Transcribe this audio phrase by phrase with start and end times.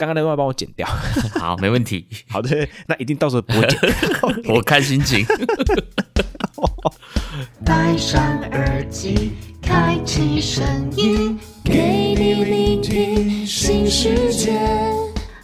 [0.00, 0.88] 刚刚那段帮我剪掉。
[1.38, 2.06] 好，没问题。
[2.26, 3.78] 好的，那一定到时候不会剪。
[4.48, 5.26] 我看心情。
[7.62, 10.64] 戴上耳机，开启声
[10.96, 14.58] 音，给你聆听新世界。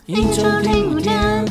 [0.07, 1.45] 一周听五天，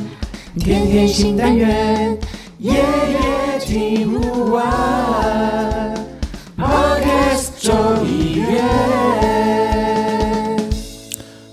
[0.57, 2.17] 天天新单元，
[2.57, 5.54] 夜夜听不完。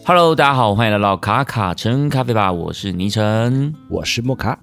[0.04, 3.72] Hello，大家好，欢迎来到卡卡城咖啡吧，我是倪晨。
[3.88, 4.58] 我是莫卡，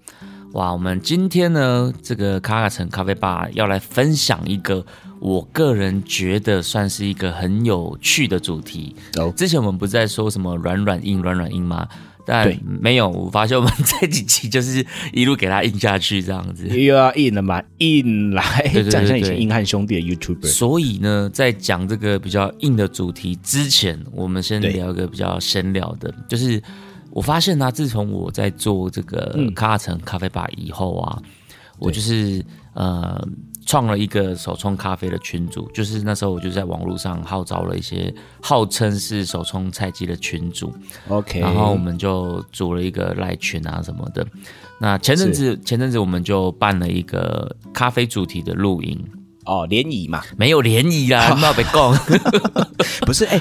[0.52, 4.86] 哇，我们今天呢，这个卡卡城咖啡吧要来分享一个
[5.22, 8.94] 我个人觉得算是一个很有趣的主题。
[9.18, 11.88] 哦之前我们不是在说什么软软硬软软硬吗？
[12.30, 12.60] 但对。
[12.80, 16.68] 没有，我发现我们这几期 就是一路给他印下去这样子。
[16.68, 18.44] 又要硬了嘛，硬来
[18.92, 20.48] 讲像以对前硬汉兄弟的 YouTuber。
[20.48, 26.62] 所以呢，在讲这个比较硬的主题之前，我们先聊一个比较闲聊的，就是
[27.10, 29.52] 我发现呢、自从我在做这个嗯。
[29.56, 31.18] 卡城咖啡吧以后啊，
[31.80, 33.20] 我就是呃
[33.70, 40.74] 创了一个手冲咖啡的群组，就是那时候我就在网络上号召了一些号称是手冲菜鸡的群主
[41.08, 44.26] ，OK，然后我们就组了一个赖群啊什么的。
[44.80, 49.00] 那前阵子前阵子我们就办了一个咖啡主题的露营。
[49.46, 51.96] 哦联谊嘛，没有联谊啦， 没有被供。
[53.06, 53.40] 不是哎，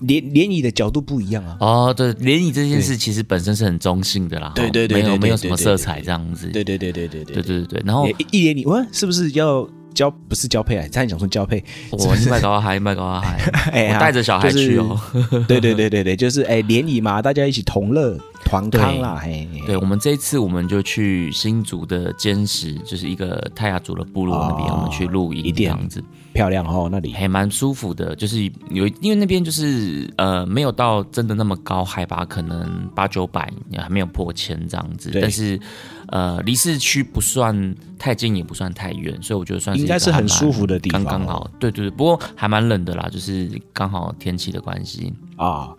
[0.00, 1.56] 联联谊的角度不一样啊。
[1.60, 6.48] 哦，对，联谊这件事其实本身是很中性的啦，对对对没有没有什么色彩这样子。
[6.48, 10.10] 对对对对对对对对对对，然后一一联谊，我，是不是要交？
[10.28, 11.62] 不是交配啊，差点讲说交配。
[11.90, 13.38] 我卖高海卖高海，
[13.72, 15.00] 哎我带着小孩去哦。
[15.48, 18.16] 对对对对对，就是哎联谊嘛，大家一起同乐
[18.48, 19.46] 团康啦，嘿。
[19.66, 27.12] 对，我们这一次我们就去新竹的坚石，就是一个泰雅族的部落那边，哦我们去露营这样子，漂亮哦，那里。
[27.12, 28.16] 还蛮舒服的。
[28.16, 35.60] 就是有因为那边就是呃没有到真的那么高海拔，可能八九百，还没有破千这样子，但是
[36.06, 41.50] 呃离市区不算太近，也不算太远，所以我觉得算是应该是很舒服的地方哦刚刚好。
[41.60, 45.74] 对对对，不过还蛮冷的啦，就是刚好天气的关系，啊，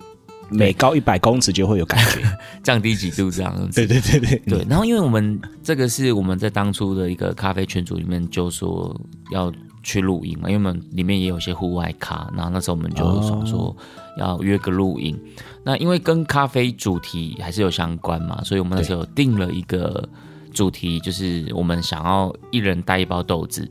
[0.49, 2.21] 每高一百公尺就会有感觉。
[2.63, 3.75] 降低几度这样子。
[3.75, 8.95] 对对对对对，然后因为我们这个是我们在当初的一个咖啡群组里面就说
[9.31, 9.51] 要
[9.81, 13.75] 去露营嘛，因为我们里面也有些户外咖，然后那时候我们就想说
[14.17, 15.17] 要约个露营。
[15.63, 20.07] 那因为跟咖啡主题还是有相关嘛，所以我们那时候定了一个
[20.53, 23.69] 主题，就是我们想要一人带一包豆子。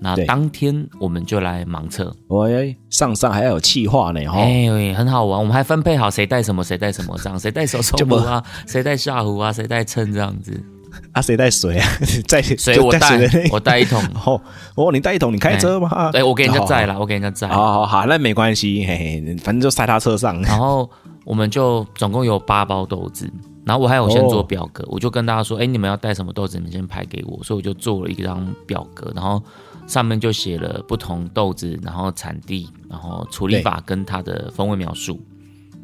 [0.00, 4.38] 那对当天我们就来盲测，喂，上上还要有气化呢，哈。
[4.38, 5.38] 哎、很好玩。
[5.38, 10.58] 我们还分配好谁带什么，谁带什么，这样谁带手冲壶啊，谁带下壶啊，谁带秤这样子。
[11.12, 11.88] 啊，谁带水啊？
[12.26, 14.02] 在水我带我带一桶。
[14.26, 14.40] 哦
[14.74, 16.10] 哦，你带一桶，你开车吗？
[16.10, 16.94] 对，我给人家载了。
[16.94, 17.46] 啦，我给人家载。
[17.48, 20.40] 好好好，那没关系，嘿嘿，反正就塞他车上。
[20.42, 20.88] 然后
[21.24, 23.30] 我们就总共有八包豆子，
[23.64, 27.38] 然后我还有先做表格，我就跟大家说，哎，你们要带什么豆子，你们先排给我。
[27.44, 29.40] 所以我就做了一张表格，然后
[29.90, 35.20] 上面就写了不同豆子，然后产地，然后处理法跟它的风味描述。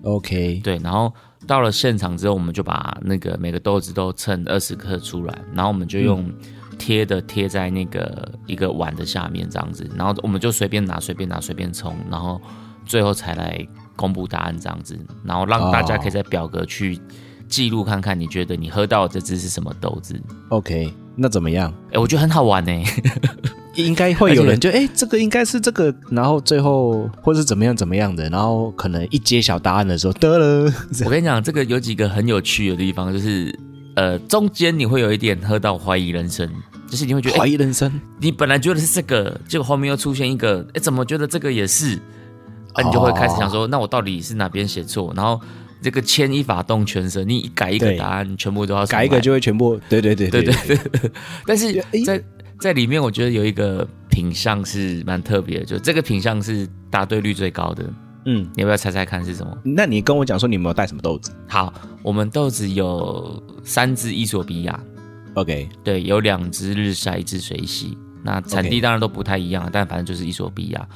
[0.03, 1.13] OK，对，然后
[1.49, 6.33] 到了现场之后，我们就把那个每个豆子都称二十克出来，然后我们就用
[6.79, 12.41] 贴的贴在那个一个碗的下面这样子，然后我们就随便拿随便拿随便冲，然后
[12.85, 13.67] 最后才来
[13.97, 17.01] 公布答案这样子，然后让大家可以在表格去
[17.49, 20.15] 记录看看，你觉得你喝到的这支是什么豆子
[20.49, 21.73] ？OK，那怎么样？
[21.93, 22.73] 哎，我觉得很好玩呢、
[23.75, 30.73] 应该会有而人就哎、这个应该是这个，然后最后或是怎么样怎么样的，然后可能一揭晓答案的时候，得了，
[31.05, 33.57] 我跟你讲，这个有几个很有趣的地方，就是
[33.95, 36.49] 呃，中间你会有一点喝到怀疑人生，
[36.89, 37.91] 就是你会觉得，哎怀疑人生。
[38.19, 41.99] 你本来觉得是这个，结果后面又出现一个，哎，怎么觉得这个也是？
[42.73, 45.13] 啊，你就会开始想说，那我到底是哪边写错？
[45.17, 45.41] 然后
[45.87, 50.77] 这个牵一发动全身，你一改一个答案，全部都要重改一个就会全部，对对对对对。
[51.47, 52.21] 但是在
[52.59, 57.85] 在里面，我觉得有一个品相是蛮特别的，就这个品相是答对率最高的。
[58.25, 59.57] 嗯，你要不要猜猜看是什么？
[59.63, 61.73] 那你跟我讲说你有没有带什么豆子好，
[62.03, 64.81] 我们豆子有三只伊索比亚
[65.35, 67.97] ，？OK，对，有两只日晒，一只水洗。
[68.25, 70.89] 那产地当然都不太一样，但反正就是伊索比亚。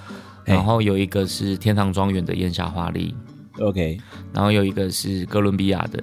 [0.44, 3.14] 然后有一个是天堂庄园的燕夏花丽，
[3.60, 3.98] OK
[4.32, 6.02] 然后有一个是哥伦比亚的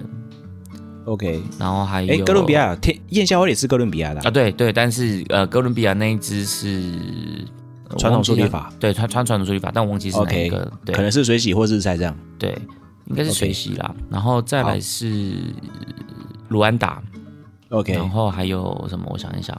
[1.04, 6.82] ，OK，然后还有哎，哥伦比亚天燕夏花也是哥伦比亚的啊，啊，对对，但是呃，哥伦比亚那一只是
[7.96, 10.94] 传统处理法，对，传传传统处理法，但我忘记是哪一个，对。
[10.94, 12.14] 可能是水洗或日晒这样。
[12.38, 12.56] 对，
[13.06, 15.32] 应该是水洗啦，然后再来是
[16.48, 17.02] 卢安达
[17.70, 17.94] ，OK。
[17.94, 19.06] 然后还有什么？
[19.10, 19.56] 我想一想，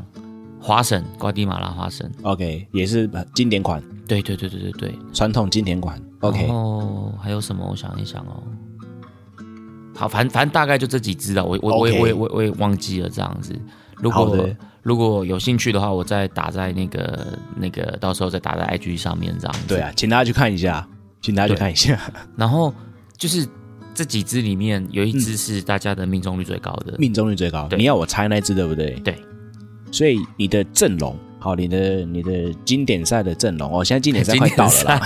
[0.60, 5.00] 花神，瓜地马拉花神，OK，也是呃经典款，对对对对对对。
[5.14, 6.00] 传统经典款。
[6.20, 7.66] OK，哦还有什么？
[7.70, 8.44] 我想一想哦，
[9.96, 13.58] 好，反正反正大概就这几支了，我我我我也我也我也忘记了这样子。
[13.96, 14.38] 如果
[14.82, 19.68] 如果有兴趣的话，我再打在那个那个，到时候再打在 IG 上面这样子。
[19.68, 20.86] 对啊，请大家去看一下，
[21.22, 21.98] 请大家去看一下。
[22.36, 22.74] 然后
[23.18, 23.48] 就是
[23.94, 28.92] 这几支里面有一支是大家的命中率最高的，命中率最高，对你要我猜那支对不对？
[29.02, 29.18] 对，
[29.92, 35.02] 所以你的阵容，好，你的你的经典赛的阵容哦，现在经典赛快到了啦。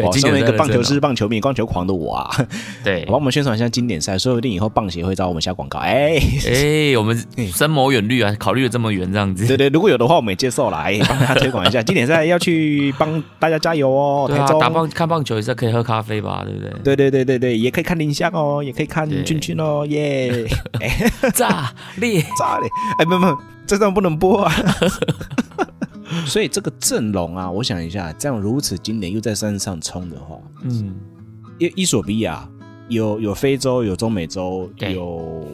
[0.00, 2.30] 对，哦，经身为一个棒球师、棒球迷、棒球狂的我啊，
[2.82, 5.78] 对帮，我们宣传一下经典赛，说不定以后棒协会找我们下广告。
[5.78, 6.18] 哎，
[6.48, 7.16] 哎，我们
[7.54, 9.46] 深谋远虑啊，考虑的这么远这样子。
[9.46, 14.26] 对对，如果有的话，我们也接受啦，哎，帮大家推广一下经典赛，要去帮大家加油哦。
[14.28, 16.70] 对啊，打棒看棒球也是可以喝咖啡吧，对不对？
[16.82, 20.44] 对对对对对，也可以看林香哦，也可以看对俊俊哦，耶！
[21.32, 22.68] 炸裂，炸裂！
[22.98, 24.52] 哎，不不，这段不能播啊。
[26.26, 30.94] 所以这个阵容啊，我想一下，这样如此经典又在山上冲的话，嗯，
[31.58, 32.48] 伊伊索比亚
[32.88, 35.46] 有有非洲，有中美洲，有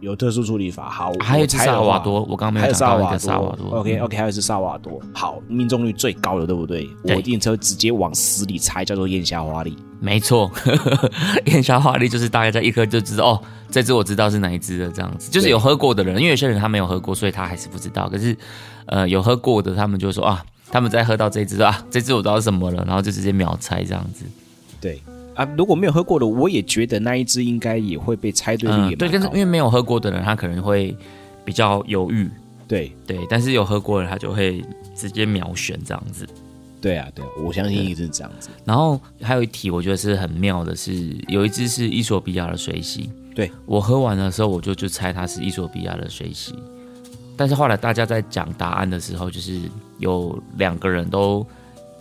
[0.00, 0.88] 有特殊处理法。
[0.88, 3.78] 好，还有萨瓦多，我刚刚没有有讲到一萨瓦个萨瓦多。
[3.78, 5.00] OK 嗯 OK，还有是萨瓦多。
[5.12, 6.88] 好，命中率最高的，对不对？
[7.04, 9.76] 对我一定车直接往死里猜，叫做燕霞花丽。
[10.00, 10.50] 没错，
[11.46, 18.08] 燕霞花丽就是大概在一颗就知道哦，这只我知道是哪一只的这样子，就是有喝过的人，因为有些人他没有喝过，所以他还是不知道。
[18.08, 18.34] 可是，
[18.86, 24.24] 呃，有喝过的，他们就说啊，他们在喝到这只啊，这只我知道是什么了，然后就直接秒猜这样子。
[24.80, 25.02] 对
[25.34, 30.96] 啊，如果没有喝过的，我也觉得那一支应该也会被猜对率也嗯，对，但是因为没有喝过的人，他可能会
[31.44, 32.28] 比较犹豫，
[32.68, 34.62] 对对，但是有喝过的，他就会
[34.94, 36.26] 直接秒选这样子。
[36.80, 38.48] 对啊对啊，我相信一定是这样子。
[38.64, 43.10] 然后还有一题，我觉得是很妙的是，有一支是伊索比亚的水洗。
[43.34, 46.54] 对我喝完的时候，我就就猜它是伊索比亚的水洗。
[47.36, 49.60] 但是后来大家在讲答案的时候，就是
[49.98, 51.46] 有两个人都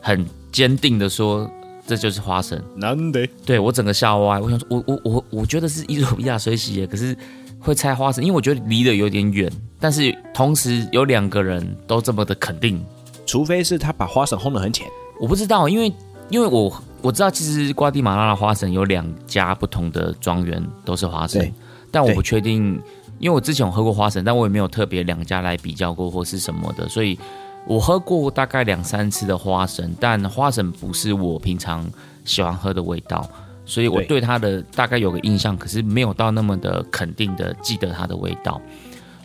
[0.01, 1.49] 很坚定的说
[1.89, 2.63] 这就是花神。
[2.75, 7.17] 难得对我整个吓歪，我想说，我我我我觉得是伊索比亚水洗耶，可是
[7.59, 9.51] 会猜花神，因为我觉得离得有点远。
[9.79, 12.79] 但是同时有两个人都这么的肯定，
[13.25, 14.85] 除非是他把花神轰得很浅。
[15.19, 15.91] 我不知道，因为
[16.29, 16.71] 因为我
[17.01, 21.51] 我知道，其实瓜地马拉的花神有两家不同的庄园都是花生，
[21.89, 22.79] 但我不确定，
[23.17, 27.17] 因为我之前有喝过花神，但我也没有特别两家来比较过或是什么的，所以
[27.65, 31.87] 我喝过大概两三次的花生，但花生不是我平常
[32.25, 33.29] 喜欢喝的味道，
[33.65, 38.59] 所以我对对它的大概有个印象，可是没有到那么的肯定的记得它的味道。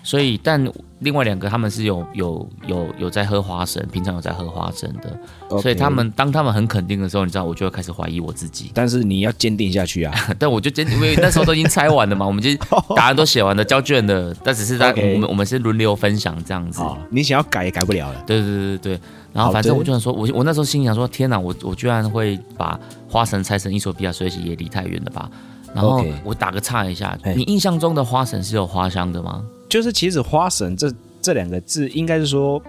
[0.04, 0.62] 所以，但
[1.00, 8.70] 另外两个他们是有有有有在喝花神，平常有在喝花神的，所以他们当他们很肯定的时候，你知道，我就会开始怀疑我自己。
[8.74, 10.14] 但是你要坚定下去啊。
[10.38, 12.54] 但我就坚定因为那时候都已经猜完了嘛， 我们就
[12.94, 16.82] 答案都写完了，交卷的，但只是在我们我们是轮流分享这样子。
[16.82, 18.22] 啊，你想要改也改不了了。
[18.26, 19.00] 对对对对对，
[19.32, 22.78] 然后反正我就想说，我我那时候心里想说，天哪，我我居然会把
[23.08, 25.30] 花神拆成伊索比亚水洗，也离太远了吧？
[25.74, 29.42] 然后我打个岔一下，嘿你印象中的花神是有花香的吗？
[29.74, 30.88] 就是其实花神这
[31.20, 32.62] 这两个字，应该是说，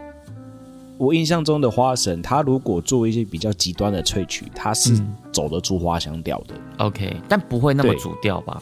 [0.97, 5.15] 我印象中的花神，它如果做一些比较极端的萃取，它是嗯。
[5.31, 6.55] 走得出花香调的。
[6.79, 8.59] OK，但不会那么主调吧？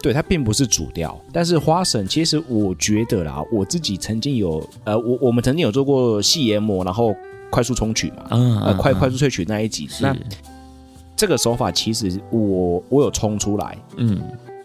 [0.00, 7.12] 对，它并不是主调，但是花神其实我觉得啦，我自己曾经有呃，我我们曾经有做过细研磨，然后
[7.50, 10.16] 快速冲取嘛，嗯，呃，快快速萃取那一集，那
[11.16, 14.22] 这个手法其实我我有冲出来，嗯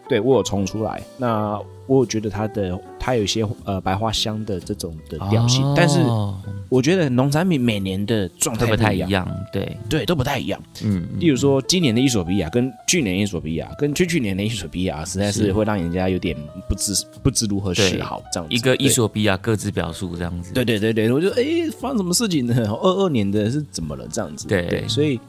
[0.08, 6.36] 对我有冲出来，那我有觉得它的它有一些呃白花香的这种的调性，但是哦
[6.68, 10.60] 我觉得农产品每年的状态会不太一样，对，对，都不太一样。
[10.84, 16.36] 嗯，例如说，今年的伊索比亚跟去年的伊索比亚跟去去年的伊索比亚，实在是是会让人家有点
[16.68, 18.56] 不知不知如何是好这样子。
[18.56, 22.56] 一个伊索比亚各自表述这样子，对对对对，我就哎，发生什么事情呢？
[22.82, 24.08] 二二年的是怎么了？
[24.12, 25.20] 这样子，对对，所以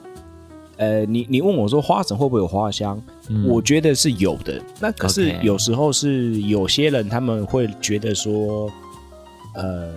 [0.77, 3.01] 呃，你你问我说花神会不会有花香？
[3.29, 4.63] 嗯我觉得是有的。
[4.81, 8.71] 那可是有时候是有些人他们会觉得说，
[9.55, 9.93] 呃，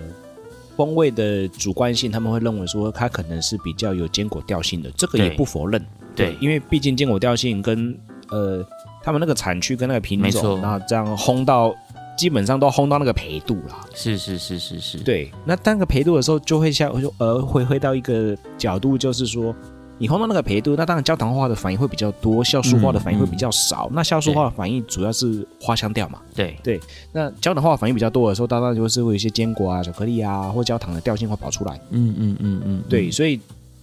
[0.76, 5.84] 风味的主观性，他们会认为说它可能是比较有坚果调性的，这个也不否认。
[6.16, 7.96] 对因为毕竟坚果调性跟
[8.30, 8.66] 呃
[9.02, 11.74] 他们那个产区跟那个品种，那这样烘到
[12.18, 13.80] 基本上都烘到那个培度啦。
[13.94, 19.54] 是是是是是，对，那当个培度的时候，就会像呃会回到一个角度，就是说，
[20.00, 23.86] 你烘到那个培度，那当然焦糖化的反应会比较多，酵素化的反应会比较少。
[23.92, 26.18] 那酵素化的反应主要是花香调嘛。
[26.34, 26.80] 对对，
[27.12, 31.78] 那焦糖化的反应比较多的时候，当然就是会有一些坚果啊、巧克力啊或焦糖的调性会跑出来。
[31.90, 33.38] 嗯嗯嗯嗯，对，嗯所以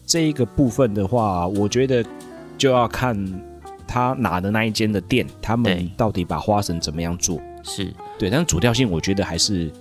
[0.08, 2.04] 这一个部分的话，我觉得
[2.58, 3.16] 就要看
[3.88, 7.40] 他拿的那一间的店，他们到底把花神怎么样做。
[7.62, 9.72] 是对，但是主调性我觉得还是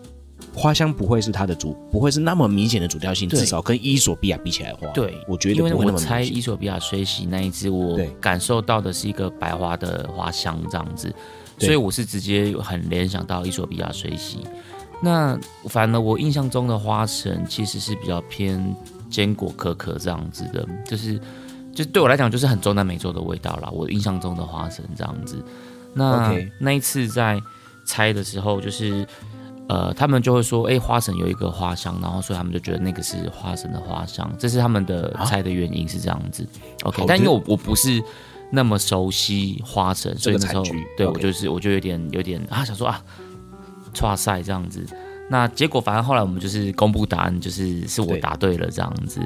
[0.56, 11.14] 花香不会是它的主，不会是那么明显的主调性，至少跟伊索比亚比起来的话，对，我觉得因为不会那么我猜伊索比亚水洗那一支，我感受到的是一个白花的花香这样子，
[11.58, 14.38] 所以我是直接很联想到伊索比亚水洗。
[15.02, 18.74] 那反而我印象中的花神其实是比较偏
[19.10, 21.20] 坚果可可这样子的，就是
[21.74, 23.68] 就对我来讲就是很中南美洲的味道啦。
[23.70, 25.36] 我印象中的花神这样子。
[25.92, 27.38] 那那一次在
[27.84, 29.06] 猜的时候，就是
[29.68, 36.46] 呃，他们就会说，哎、花神有一个花香，然后所以他们就觉得那个是花神的花香，这是他们的啊猜的原因是这样子。
[36.84, 38.02] OK，但因为我我不是
[38.50, 40.62] 那么熟悉花神，所以那时候
[40.96, 43.02] 对我就是我就有点有点啊，想说啊，
[44.02, 44.86] 哇塞这样子。
[45.28, 49.20] 那结果反正后来我们就是公布答案，就是是我答对了这样子。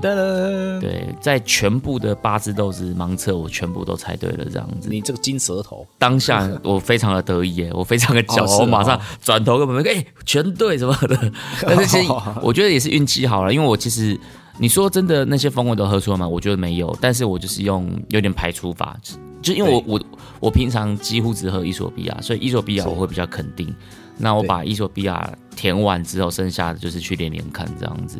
[0.80, 4.88] 对，在全部的八只豆子盲测，我全部都猜对了这样子。
[4.88, 11.32] 你这个金舌头，当下我非常的得意耶， 我非常的骄傲，我马上转头跟朋友说，哎、全对什么的。
[11.60, 14.18] 但是其实 我觉得也是运气好了，因为我其实
[14.58, 16.26] 你说真的那些风味都喝出来吗？
[16.26, 18.96] 我觉得没有，但是我就是用有点排除法，
[19.42, 20.00] 就因为我我
[20.40, 23.74] 我平常几乎只喝伊索比亚，所以伊索比亚我会比较肯定。
[24.20, 28.18] 那我把伊索比亚填完之后，剩下的就是去连连看这样子。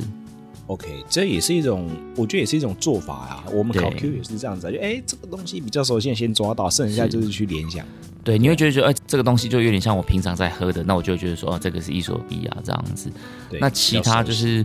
[0.66, 3.44] OK，这也是一种，我觉得也是一种做法啊。
[3.52, 7.84] 我们考对 Q 也是这样子、啊，就哎、这个东西比较熟悉，先抓到，剩下就是去联想。
[8.22, 13.10] 对，你会觉得说，哎、这个东西就有点像我平常在喝的，那我就觉得说，哦，这个是伊索比亚这样子。
[13.48, 14.64] 对，那其他就是，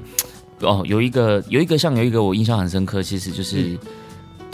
[0.59, 3.79] 哦，有一个有一个像有一个我印象很深刻，其实就是、嗯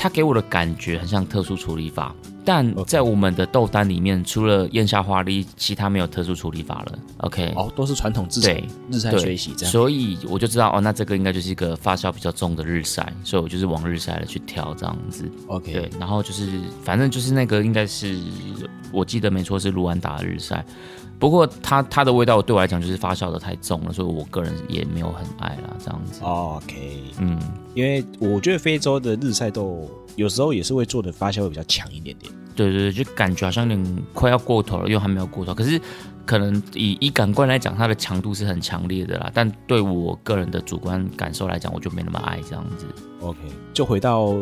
[0.02, 2.12] 它给我的感觉很像特殊处理法，
[2.44, 7.00] 但在我们的豆单里面，除了燕下花梨，其他没有特殊处理法了。
[7.18, 9.72] OK，、哦，都是传统制成对日晒对水洗这样。
[9.72, 15.30] 所以我就知道哦，那这个应该就是一个发酵比较重的日晒，所以我就是往日晒的去挑这样子。
[15.46, 16.50] OK，对，然后就是
[16.84, 18.18] 反正就是那个应该是
[18.92, 20.66] 我记得没错是卢安达的日晒，
[21.22, 26.20] 不过它它的味道对我来讲就是发酵的太重了，所以我个人也没有很爱啦这样子。
[26.24, 27.40] OK，嗯，
[27.76, 32.34] 因为我觉得非洲的日晒豆有时候也是会做的发酵会比较强一点点。
[32.56, 35.80] 对对对，就感觉好像有点快要过头了，又还没有过头，可是
[36.26, 42.88] 可能以以感官来讲，它的强度是很强烈的啦，但对我个人的主观感受来讲，我就没那么爱这样子。
[43.22, 43.38] OK，
[43.74, 44.36] 就回到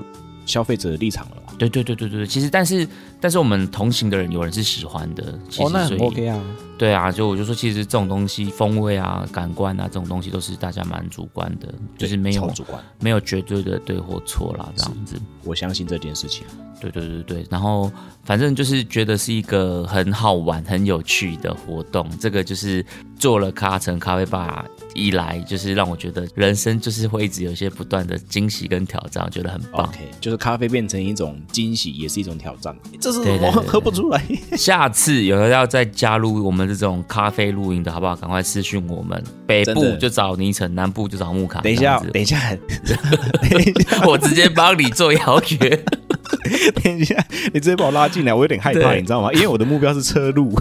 [0.45, 1.53] 消费者的立场了啦。
[1.59, 2.87] 对对对对对，其实但是
[3.19, 6.41] 但是我们同行的人有人是喜欢的，其实、哦，那很所以 OK 啊。
[6.77, 15.15] 对啊，就我就说，其实这种东西，风味啊、感官啊，这种东西都是大家蛮主观的，就是没有超主观，没有绝对的对或错啦，这样子。
[15.43, 16.45] 我相信这件事情。
[16.79, 17.91] 对对对对，然后
[18.23, 22.09] 反正就是觉得是一个很好玩、很有趣的活动。
[22.17, 22.85] 这个就是
[23.17, 29.85] 做了咖城咖啡吧以来，就是让我觉得人生就是会一直有一些不断的惊喜跟挑战，我觉得很棒。
[29.89, 32.73] OK，就是咖啡变成一种惊喜，也是一种挑战。
[33.01, 34.23] 这是我喝不出来。
[34.57, 38.15] 下次有人要再加入我们这种咖啡露营的好不好？
[38.15, 41.61] 赶快私讯我们，北部就找尼城，南部就找木卡。
[41.61, 42.37] 等一下 等一下，
[43.41, 45.85] 等一下，我直接帮你做邀约。
[46.83, 47.15] 等一下，
[47.53, 49.31] 你直接把我拉进来，我有点害怕，你知道吗？
[49.33, 50.53] 因为我的目标是车路，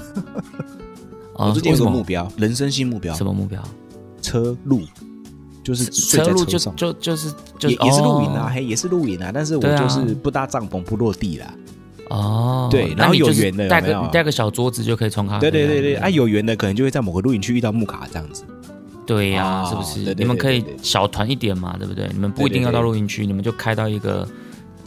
[1.35, 3.63] 我哦最近有为什么个目标，人生新目标，什么目标？
[4.21, 4.83] 车路，
[5.63, 6.59] 就是睡车路就。
[6.59, 11.47] 就就是就也也是露营啊，哦嘿，也是露营啊，但是我就是不搭帐篷不落地啦。
[12.09, 15.51] 哦，对然后有缘的带个带个小桌子就可以冲咖啡。
[15.51, 18.45] 对对对对，啊，有缘的可能就会在某个露营区遇到木卡这样子。
[19.07, 20.05] 对呀、哦是不是？
[20.05, 22.09] 对对你们可以小团一点嘛，对不对？
[22.13, 24.29] 你们不一定要到露营区，你们就开到一个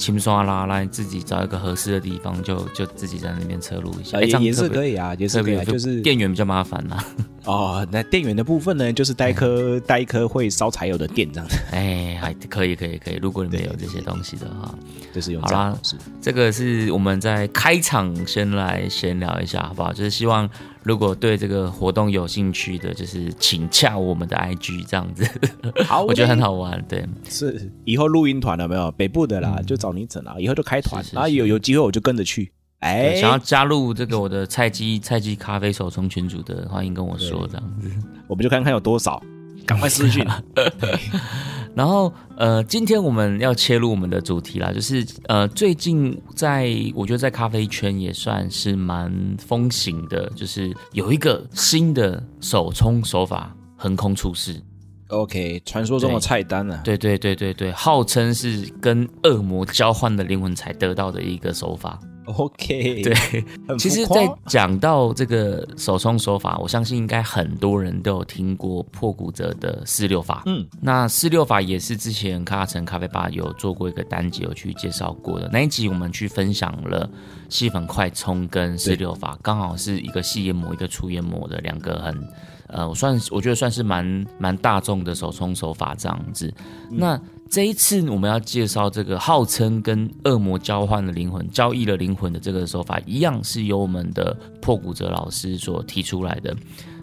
[0.02, 4.20] 轻刷啦，来自己找一个合适的地方，就就自己在那边侧录一下。
[4.20, 6.98] 也也是可以啊，也是可以就是电源比较麻烦呐、
[7.46, 14.74] 哦，那电源的部分呢，就是带一颗带一颗会烧柴油的电这样子， 哎，还可以可以可以，如果你们有这些东西的话，
[15.14, 15.78] 就是用好啦。
[16.20, 19.94] 这个是我们在开场先来闲聊一下，好不好？
[19.94, 20.50] 就是希望
[20.84, 25.30] 如果对这个活动有兴趣的，就是请洽我们的 IG 这样子，
[25.86, 26.84] 好 我觉得很好玩。
[26.90, 28.92] 对，是以后录音团了没有？
[28.94, 32.52] 北部的啦，就找你整啦，以后就开团是，是然后有有机会我就跟着去。
[32.80, 37.90] 哎对，想要加入这个我的菜鸡菜鸡咖啡手冲群组的，欢迎跟我说这样子。
[38.28, 39.22] 我们就看看有多少，
[39.68, 40.26] 赶快私讯。
[41.74, 54.62] 然后呃，今天我们要切入我们的主题啦，就是呃，最近在我觉得在咖啡圈也算是蛮风行的，就是有一个新的手冲手法横空出世。
[55.08, 62.00] OK，传说中的菜单啊，对对对对对，号称是跟恶魔交换的灵魂才得到的一个手法。
[62.26, 63.14] ，OK，对，
[63.78, 70.44] 其实，在讲到这个手冲手法，我相信应该很多人都有听过破骨折的四六法。
[70.46, 75.50] 嗯，那四六法也是之前咖城咖啡吧有做过一个单集有去介绍过的。
[75.52, 77.10] 那一集我们去分享了
[77.50, 82.16] 细粉快冲跟四六法，刚好是一个细研磨一个粗研磨的两个很
[82.72, 86.52] 呃，我算我觉得算是蛮蛮大众的手冲手法这样子。
[86.90, 96.56] 那这一次我们要介绍这个号称跟恶魔交换了灵魂、交易了灵魂的这个手法，一样是由我们的破骨折老师所提出来的。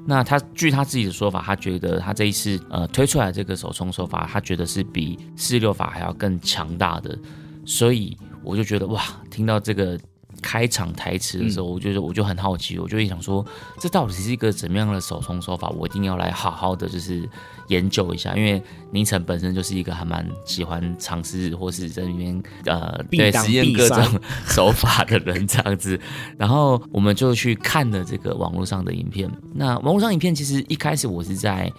[0.07, 7.19] 那他据他自己的说法，他觉得他这一次呃推出来这个手冲手法，他觉得是比四六法还要更强大的，
[7.67, 9.99] 所以我就觉得哇，听到这个。
[10.43, 13.45] 开场台词的时候，我就我就很好奇，我就会想说，
[13.79, 15.69] 这到底是一个怎么样的手冲手法？
[15.71, 17.29] 我一定要来好好的就是
[17.69, 25.99] 研究一下，因为宁晨本身就是一个还蛮喜欢尝试或是在里面呃对实验各种 手法的人这样子。
[26.37, 29.31] 然后我们就去看了这个网络上的影片。
[29.55, 31.73] 那网络上影片其实一开始我是在。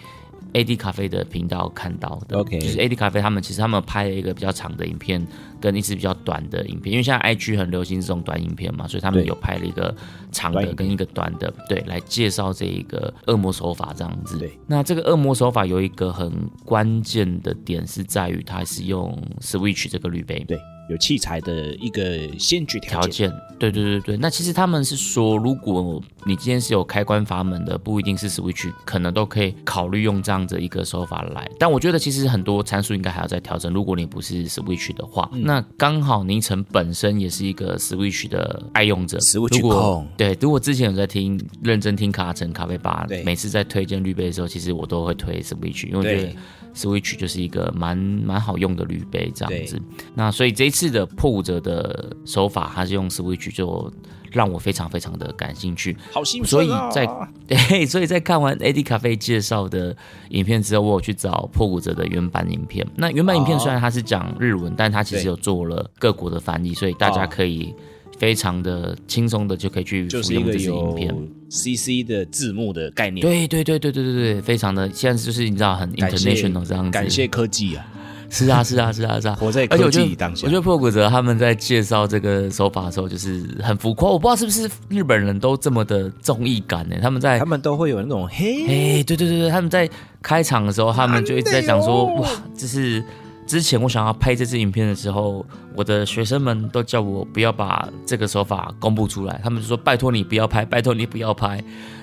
[0.53, 5.25] A D 咖啡的频道看到的，OK，就是 A D 咖啡，他们其实他们拍了一个比较长的影片，
[5.62, 9.96] 跟一支比较短的影片，因为现在 I G 很流行这种短影片嘛，所以他们有拍了一个
[10.32, 14.39] 长的跟一个短的，对，来介绍这一个恶魔手法这样子。
[14.39, 16.32] 对，那这个恶魔手法有一个很
[16.65, 20.44] 关键的点是在于，它是用 Switch 这个滤杯。
[20.48, 20.60] 对。
[20.89, 24.17] 有器材的一个先决条件，对对对对。
[24.17, 31.50] 那其实他们是说，如果你今天是有开关阀门的，不一定是 Switch，可能都可以考虑用这样的一个手法来。
[31.60, 33.72] 但我觉得其实很多参数应该还要再调整。
[33.72, 39.19] 如果你不是 Switch 的话，那刚好宁晨本身也是一个 Switch 的爱用者。
[39.19, 46.36] Switch 控对，如果之前有在听认真听卡城咖啡吧，每次在推荐滤杯的时候，其实我都会推 Switch，因为我觉得。
[46.79, 49.81] Switch 就是一个蛮蛮好用的滤杯这样子，
[50.15, 53.91] 那所以这一次的破五折的手法，它是用 Switch 就
[54.31, 57.05] 让我非常非常的感兴趣，好兴奋所以在
[57.45, 59.95] 对，所以在看完 AD 咖啡介绍的
[60.29, 62.88] 影片之后，我有去找破骨折的原版影片。
[62.95, 67.75] 那原版影片虽然它是讲日文，但它其实有做了各国的翻译，所以大家可以。
[68.20, 71.16] 非常的轻松的就可以去服用这些影片
[71.50, 77.88] ，CC 的字幕的概念，对对对对对对对，非常的现在就是你知道很 international 这样子，感谢科技啊，
[78.30, 80.46] 是啊是啊是啊是啊， 活在科技当下。
[80.46, 86.98] 我觉得破骨折他们在介绍这个手法的时候就是很浮夸，我不知道是不是日本人都这么的综艺感呢？
[87.02, 89.90] 他们在他们都会有那种嘿，哎对对对对，他们在
[90.22, 93.01] 开场的时候他们就一直在讲说哇这是。
[93.50, 95.44] 之前我想要拍这支影片的时候，
[95.75, 101.59] 我的学生们都叫我不要把这个手法公布出来，他们就说拜托你不要拍，拜托你不要拍。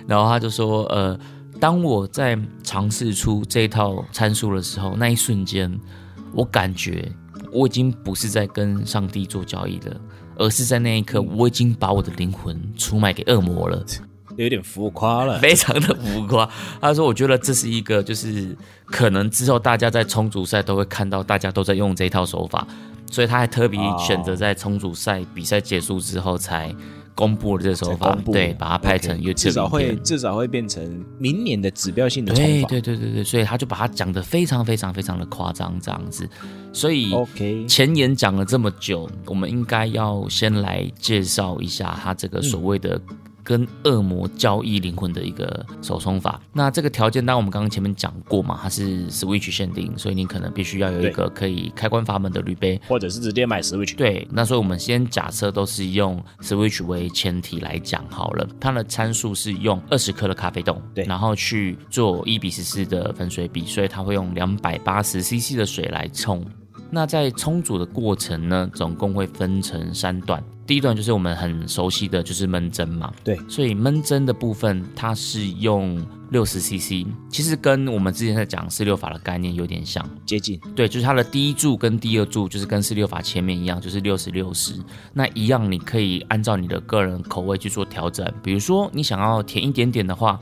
[0.09, 1.17] 然后他就说，呃，
[1.61, 5.73] 当我在尝试出这套参数的时候，那一瞬间，
[6.33, 7.09] 我感觉
[7.53, 9.97] 我已经不是在跟上帝做交易了，
[10.39, 13.87] 而是在那一刻，我已经把我的灵魂出卖给恶魔了。
[14.37, 16.49] 有点浮夸了， 非常的浮夸。
[16.81, 22.67] 他说：“我觉得这是一个，就是可能之后大家在冲煮赛都会看到，大家都在用这套手法，
[23.11, 26.75] 所以他还特别选择在冲煮赛比赛结束之后才
[27.15, 32.35] 公布了这手法，对，把它拍成 YouTube 至少会至少会变成明年的指标性的。
[32.35, 36.29] 对对对对对，所以他就把它讲的非常非常非常的夸张这样子。
[36.75, 43.01] 所以 OK，前言讲了这么久，我们应该要先来介绍一下他这个所谓的。”
[43.47, 53.95] 跟恶魔交易灵魂的一个手冲法，那这个条件，当然我们刚刚前面讲过嘛，它是 Switch 限定，所以你可能必须要有一个可以开关阀门的滤杯，或者是直接买 Switch。
[53.95, 66.45] 对，那所以我们先假设都是用 Switch 为前提来讲好了，它的参数是用二十克的咖啡豆，对，然后去做一比十四的粉水比，所以它会用两百八十 CC 的水来冲。
[66.91, 70.43] 那在冲煮的过程呢，总共会分成三段。
[70.67, 80.61] 第一段就是我们很熟悉的就是焖蒸嘛，对，所以焖蒸的部分它是用六十 CC，其实跟我们之前在讲四六法的概念有点像，接近。
[80.75, 84.75] 对，就是它的第一柱跟第二柱就是跟四六法前面一样，就是六十六十。
[85.13, 90.39] 那一样你可以按照你的个人口味去做调整，比如说你想要甜一点点的话。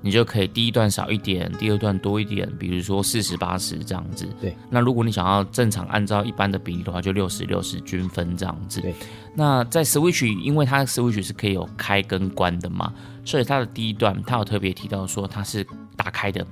[0.00, 4.28] 你就可以第一段少一点，第二段多一点，比如说四十八十这样子。
[4.40, 4.56] 对。
[4.70, 8.80] 那如果你想要正常按照一般的比例的话，就六十六十均分这样子。
[8.80, 8.94] 对。
[9.34, 12.92] 那在 Switch，因为它 Switch 是可以有开跟关的嘛，
[13.24, 16.46] 所以它的第一段它有特别提到说它是打开的。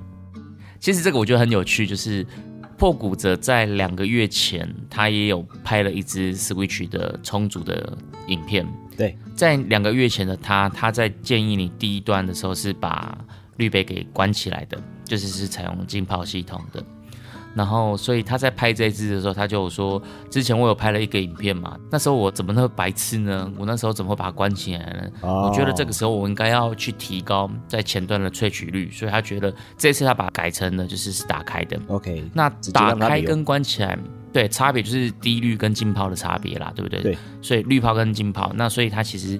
[0.79, 2.25] 其实这个我觉得很有趣，就是
[2.77, 8.67] 破骨折在两个月前他也有拍了一支 Switch 的充足的影片。
[8.95, 9.17] 对。
[9.35, 13.17] 在两个月前的他，他在建议你第一段的时候是把
[13.57, 16.83] 滤杯给关起来的，就是是采用浸泡系统的。
[17.55, 23.51] 然后，所以他在拍这支的时候，他就说：之前我有拍了一个影片嘛，那时候我怎么那么白痴呢？
[23.57, 25.09] 我那时候怎么会把它关起来呢？
[25.23, 31.79] 我觉得这个时候我应该要去提高在前段的萃取率，所以他觉得这次他把它改成了就是是打开的。
[31.87, 33.97] OK，那打开跟关起来，
[34.31, 37.01] 对，差别就是低滤跟浸泡的差别啦，对不对？
[37.01, 37.17] 对。
[37.41, 39.39] 所以滤泡跟浸泡，那所以他其实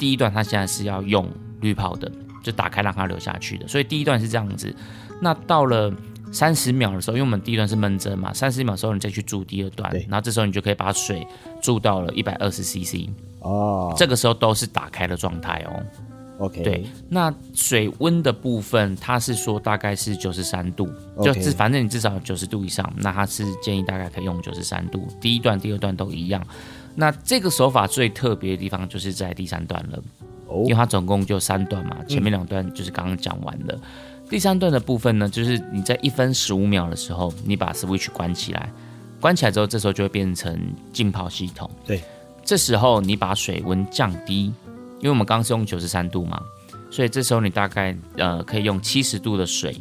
[0.00, 2.10] 第一段他现在是要用滤泡的。
[2.42, 3.68] 就打开让它流下去的。
[3.68, 4.74] 所以第一段是这样子。
[5.20, 5.92] 那到了
[6.32, 11.26] 三十秒的时候，因为我们第一段是闷蒸嘛，三十秒的时候你再去注第二段，然后这时候你就可以把水
[11.62, 13.08] 注到了一百二十 CC。
[13.40, 15.82] 哦，这个时候都是打开的状态哦。
[16.38, 20.88] OK，对，那水温的部分，它是说大概是九十三度，
[21.22, 25.06] 就至反正你至少九十度以上，那它是建议大概可以用九十三度。
[25.20, 26.44] 第一段、第二段都一样。
[26.96, 30.02] 那这个手法最特别的地方就是在第三段了，
[30.64, 33.78] 因为它总共就三段嘛，前面两段就是刚刚讲完的。
[34.28, 38.70] 第三段的部分呢，就是你在一分十五秒的时候，你把 switch 关起来，
[39.20, 40.58] 关起来之后，这时候就会变成
[40.92, 41.70] 浸泡系统。
[41.84, 42.02] 对，
[42.44, 44.52] 这时候你把水温降低。
[45.00, 46.40] 因为我们刚刚是用九十三度嘛，
[46.88, 49.76] 所以这时候你大概呃可以用七十度的水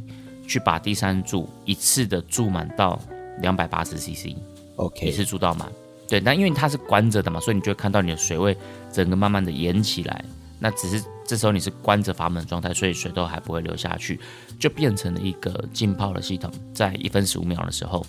[0.48, 3.00] 去把第三柱一次的注满到
[3.40, 5.72] 两百八十 CC，OK，一次注到满。
[6.10, 8.58] 对，但因为它是关着的嘛，所以你就会看到你的水位
[8.92, 10.26] 整个慢慢的延起来。
[10.64, 14.20] 那只是这时候你是关着阀门状态，所以水都还不会流下去，
[14.60, 16.52] 就变成了一个浸泡的系统。
[16.72, 18.06] 在一分十五秒的时候，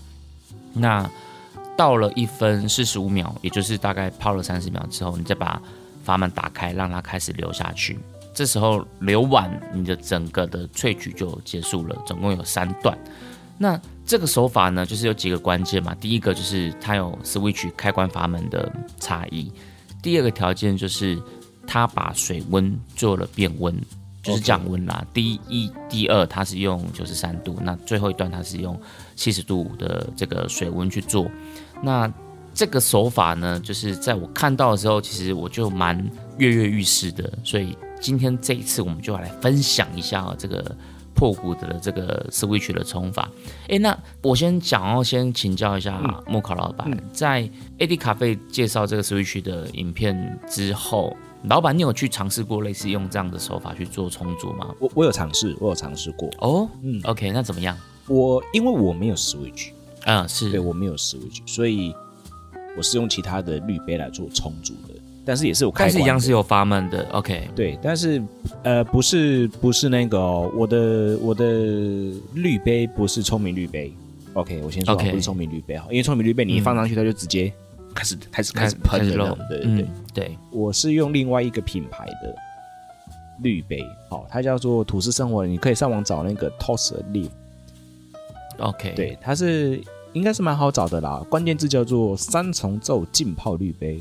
[0.75, 1.11] 那
[1.75, 5.61] 到了一分四十五秒，也就是大概泡了三十秒之后，你再把
[6.05, 7.99] 阀门打开，让它开始流下去。
[8.35, 11.97] 这时候流完，你的整个的萃取就结束了。
[12.07, 12.97] 总共有三段。
[13.57, 15.95] 那这个手法呢，就是有几个关键嘛。
[15.95, 19.51] 第一个就是它有 switch 开关阀门的差异。
[20.03, 21.17] 第二个条件就是
[21.67, 23.75] 它把水温做了变温，
[24.23, 25.05] 就是降温啦。
[25.13, 28.79] 第一、第二，它是用九十三度，那最后一段它是用
[29.17, 31.31] 七十度的这个水温去做。
[31.83, 32.13] 那
[32.55, 35.99] 这个手法呢，就是在我看到的时候，其实我就蛮
[36.39, 37.33] 跃跃欲试的。
[37.43, 40.77] 所以今天这一次，我们就要来分享一下这个
[41.15, 43.31] 破骨的这个 switch 的冲法。
[43.69, 47.49] 哎，那我先讲要先请教一下木考老板，在
[47.79, 54.75] AD 咖啡介绍这个 switch 的影片之后，老板你有去尝试过类似用这样的手法去做充足吗？
[54.79, 56.31] 我我有尝试，我有尝试过。
[56.39, 57.77] 哦，嗯，OK，那怎么样？
[58.09, 59.71] 我因为我没有 switch，
[60.05, 61.95] 嗯，是对我没有 switch，所以。
[62.75, 64.95] 我是用其他的滤杯来做充足的，
[65.27, 67.07] 但是也是我但是一样是有阀门的。
[67.13, 68.23] OK，对，但是
[68.63, 71.45] 呃，不是不是那个哦我的我的
[72.33, 73.93] 滤杯不是聪明滤杯。
[74.33, 77.53] OK，我先说不是聪明滤杯哈，因为聪明滤杯你一放上去它就直接
[77.95, 79.37] 开始开始开始喷了。
[79.49, 82.35] 对对对对，我是用另外一个品牌的
[83.41, 87.31] 滤杯，好，它叫做吐司生活，你可以上网找那个 Toss Leaf。
[88.59, 89.83] OK，对，它是。
[90.15, 93.99] 应该是蛮好找的啦，关键字叫做三重奏浸泡滤杯，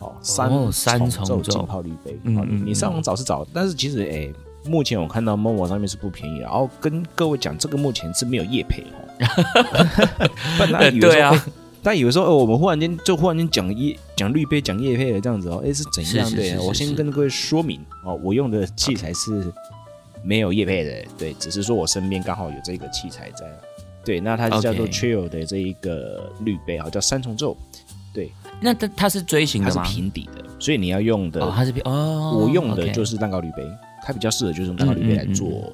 [0.00, 4.28] 哦，三三重奏浸泡滤杯，嗯，你上网找是找，但是其实哎，
[4.68, 10.26] 目前我看到某某上面是不便宜，然后跟各位讲，这个目前是没有叶配哦，
[10.58, 11.32] 本来对啊，
[11.82, 16.62] 但有时候我们忽然间就忽然间讲一讲绿杯讲叶配的这样子哦，哎是怎样的？
[16.62, 19.52] 我先跟各位说明哦，我用的器材是
[20.22, 23.46] 没有叶配的，对，只是说我身边刚好有这个器材在。
[24.04, 27.56] 对，那它是叫做 Trail 的这一个滤杯啊，叫三重奏。
[28.12, 29.84] 对，那它它是锥形的吗？
[29.84, 32.36] 是平底的，所以你要用的，它是平哦。
[32.42, 33.64] 我用的就是蛋糕滤杯，
[34.04, 35.72] 它比较适合就是用蛋糕滤杯来做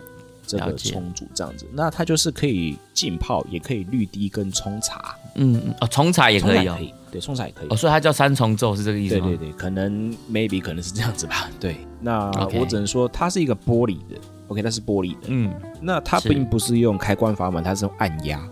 [0.49, 1.67] 这个冲煮这样子。
[1.73, 5.15] 那它就是可以浸泡，也可以滤滴跟冲茶。
[5.37, 6.77] 嗯嗯，哦，冲茶也可以哦。
[7.13, 7.69] 对，冲茶也可以。
[7.69, 9.27] 哦，所以它叫三重奏是这个意思吗？
[9.27, 11.49] 对对对，可能 maybe 可能是这样子吧。
[11.61, 14.17] 对，那我只能说它是一个玻璃的。
[14.49, 15.27] OK，它是玻璃的。
[15.27, 18.43] 嗯，那它并不是用开关阀门，它是用按压。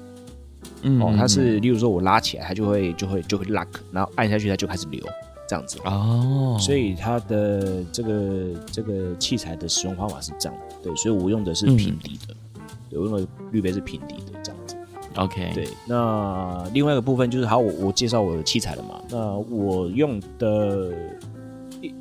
[0.83, 5.03] 嗯，哦，它是，例如说我拉起来，它就会就会就会 lock，然后按下去它就开始流，
[5.49, 5.79] 这样子。
[5.85, 10.59] 哦，所以它的这个这个器材的使用方法是这样。
[10.87, 12.35] 对，所以我用的是平底的，
[12.99, 14.77] 我用的滤杯是平底的，这样子。
[15.17, 15.69] OK，对。
[15.87, 19.01] 那另外一个部分就是，好，我我介绍我的器材了嘛？
[19.11, 20.93] 那我用的。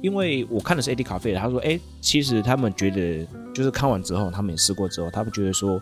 [0.01, 5.79] 因为我看的是 AD 咖啡的，他说：“哎，其实他们觉得，就是看完之后，他们也试过之后，他们觉得说，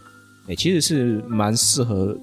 [0.47, 2.17] 哎，其实是蛮适合，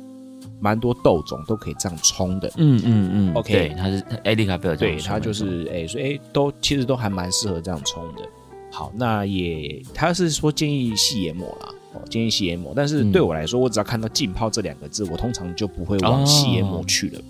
[0.58, 2.52] 蛮多豆种都可以这样冲的。
[2.56, 8.22] 嗯嗯嗯，OK，对，他是 AD 咖啡的，对，他就是哎，所以哎，都其实都还蛮适合这样冲的。
[8.70, 17.20] 好，那也他是说建议细研磨啦，哦，建议细研磨，但是对我来说，我只要看到浸泡这两个字，我通常就不会往细研磨去了。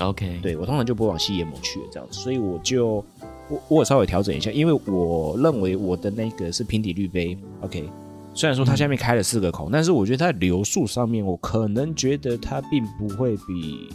[0.00, 3.04] OK，对我通常就不会往细研磨去了，这样子，所以我就。
[3.50, 7.88] 我我稍微调整一下，因为我认为我的那个是平底滤杯，OK。
[8.34, 13.88] 虽然说它下面开了四个孔，但是我觉得它流速上面，我可能觉得它并不会比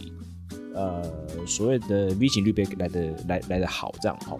[0.74, 1.02] 呃
[1.46, 4.36] 所谓的 V 型滤杯来的来来的好，这样哈。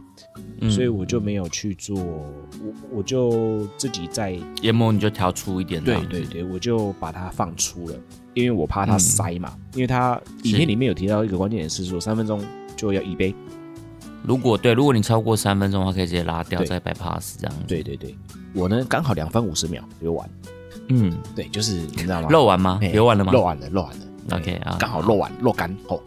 [0.70, 5.83] 所以我就没有去做，我我就自己在研磨，你就调粗一点。
[5.83, 7.94] 对对对，我就把它放粗了，
[8.33, 9.55] 因为我怕它塞嘛。
[9.75, 12.42] 因为它影片里面有提到一个关键点是说，三分钟
[12.77, 13.35] 就要一杯。
[14.23, 17.64] 如果对，如果你超过三分钟的话，可以直接拉掉，再 bypass 这样子。
[17.68, 18.16] 对对对，
[18.55, 20.31] 我呢刚好两分五十秒流完，
[20.88, 22.29] 嗯，对，就是你知道吗？
[22.31, 22.79] 漏完吗？
[22.81, 23.33] 嘿流完了吗？
[23.33, 24.07] 漏完了，漏完了。
[24.33, 26.01] OK 啊，刚好漏完漏干哦，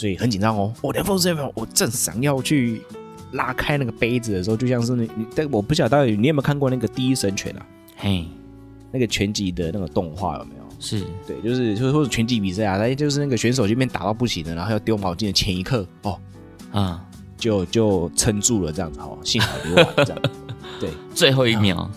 [0.00, 0.72] 所以很紧张哦。
[0.80, 2.80] 我两分五十秒，我正想要去
[3.32, 7.66] 拉开那个杯子的时候，就像是你你，但我不晓得到底你有没有看过那个《第一神拳》啊？
[7.96, 8.26] 嘿，
[8.90, 10.60] 那个拳击的那个动画有没有？
[10.80, 16.18] 是对，就是就是或者拳击比赛啊，他就是那个选手这边打到不行了，然后要丢毛巾的前一刻，哦，
[16.72, 17.04] 啊，
[17.36, 20.18] 就就撑住了这样子哦，幸好流完这样。
[20.80, 21.90] 对最后一秒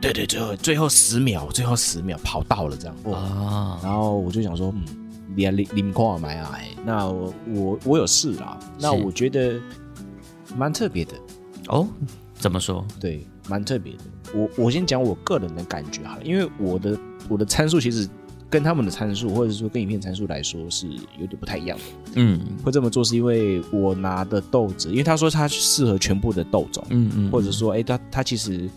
[0.00, 3.14] 对对，最后最后十秒，最后十秒跑到了这样哦。
[3.16, 5.07] 啊，然后我就想说，嗯，
[5.46, 9.60] 你林林矿买啊，哎，那我我我有事啦，那我觉得
[10.56, 11.14] 蛮特别的，
[11.68, 11.86] 哦，
[12.34, 12.84] 怎么说？
[12.98, 13.98] 对，蛮特别的。
[14.34, 16.98] 我我先讲我个人的感觉好了，因为我的
[17.28, 18.08] 我的参数其实
[18.50, 21.84] 跟他们的参数，或者说跟影片参数来说是有点不太一样的。
[22.16, 28.68] 嗯会这么做是因为我拿的豆子，因为他说他适合全部的豆种，嗯嗯，或者说，哎，它它其实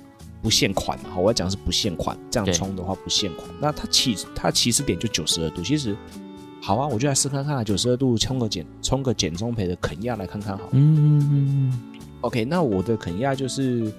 [0.41, 3.49] 不限款嘛，好，我要讲是不限款，这样对冲的话不限款。
[3.59, 5.95] 那它起它起始点就九十二度，其实
[6.61, 10.69] 好啊，我就来试看看啊，九十二度冲个减冲个减中培的肯亚来看看好了。
[10.73, 11.81] 嗯嗯嗯
[12.21, 13.91] OK，那我的肯亚就是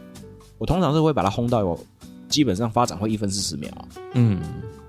[0.59, 1.79] 我通常是会把它烘到有
[2.29, 4.41] 基本上发展会一分四十秒啊，嗯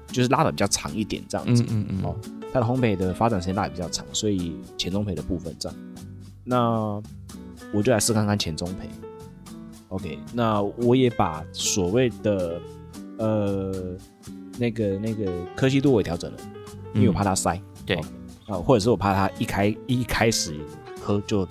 [0.07, 1.65] 就是拉的比较长一点这样嗯子。
[1.69, 2.15] 嗯嗯哦，
[2.53, 5.77] 它的烘焙的发展时间拉的比较长，所以前中培的部分这样。
[6.43, 7.01] 那
[7.73, 8.88] 我就来试看看前中培。
[9.88, 12.59] OK，那我也把所谓的
[13.17, 13.95] 呃
[14.59, 16.38] 那个那个科技度我也调整了，
[16.93, 17.60] 因为我怕它塞。
[17.86, 17.95] 对
[18.47, 20.60] 哦啊，或者是我怕它一开一开始
[21.01, 21.47] 喝就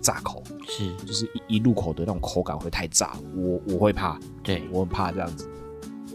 [0.00, 4.18] 炸口，是，就是一一入口的那种口感会太炸，我我会怕。
[4.42, 5.48] 对，我很怕这样子。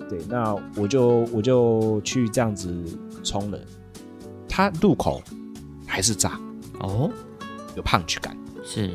[0.10, 2.84] 对，那我就我就去这样子
[3.24, 3.60] 冲了，
[4.48, 5.22] 它入口
[5.86, 6.40] 还是炸，
[6.80, 7.10] 哦，
[7.76, 8.38] 有 punch 感。
[8.64, 8.92] 是，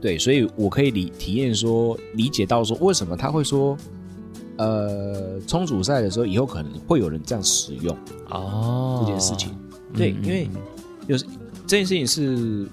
[0.00, 3.76] 对，所以我可以理体验说，理解到说为什么他会说，
[4.56, 7.96] 呃，冲煮赛的时候以后可能会有人这样使用
[8.30, 9.56] 哦，这件事情。
[9.94, 10.48] 对，嗯因为
[11.06, 11.24] 有时
[11.66, 12.68] 这件事情是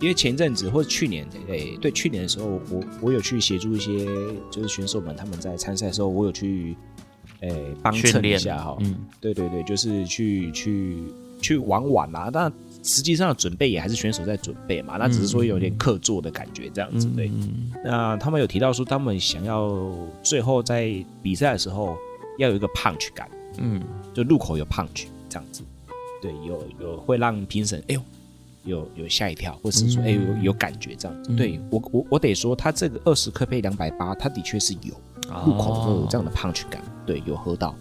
[0.00, 4.06] 因为前阵子或者去年，诶、对，去年的时候，我我有去协助一些
[4.50, 6.76] 就是选手们他们在参赛的时候，我有去
[7.40, 7.50] 哎
[7.82, 8.76] 帮衬一下哈。
[8.80, 11.02] 嗯，对对对，就是去去
[11.40, 12.30] 去玩玩啦。
[12.32, 17.06] 但实际上的准备也还是选手在准备嘛，那只是说有点客座的感觉这样子。
[17.08, 21.96] 对，嗯那他们有提到说，他们想要最后在比赛的时候
[22.38, 23.82] 要有一个 punch 感，嗯
[24.14, 25.62] 就入口有 punch 这样子。
[26.22, 28.02] 对，有有会让评审哎呦
[28.64, 31.30] 有有吓一跳，或是说嗯哎呦有感觉这样子。
[31.32, 34.94] 嗯对我我我得说，他这个二十克配两百八，他的确是有
[35.30, 36.30] 嗯入口都有这样的。
[36.30, 37.74] 的 punch 感，对，有喝到，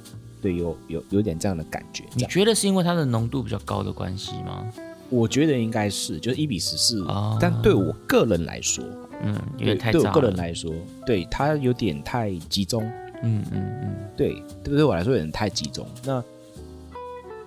[0.47, 2.05] 对，有有有点这样的感觉。
[2.15, 4.65] 你觉得是因为它的浓度比较高的关系吗？
[5.09, 8.83] 我觉得应该是就是一比十四、哦但对我个人来说，
[9.23, 10.73] 嗯，有对点太对我个人来说，
[11.05, 12.83] 对它有点太集中，
[13.23, 15.87] 嗯嗯嗯，对，对对我来说有点太集中。
[16.05, 16.23] 那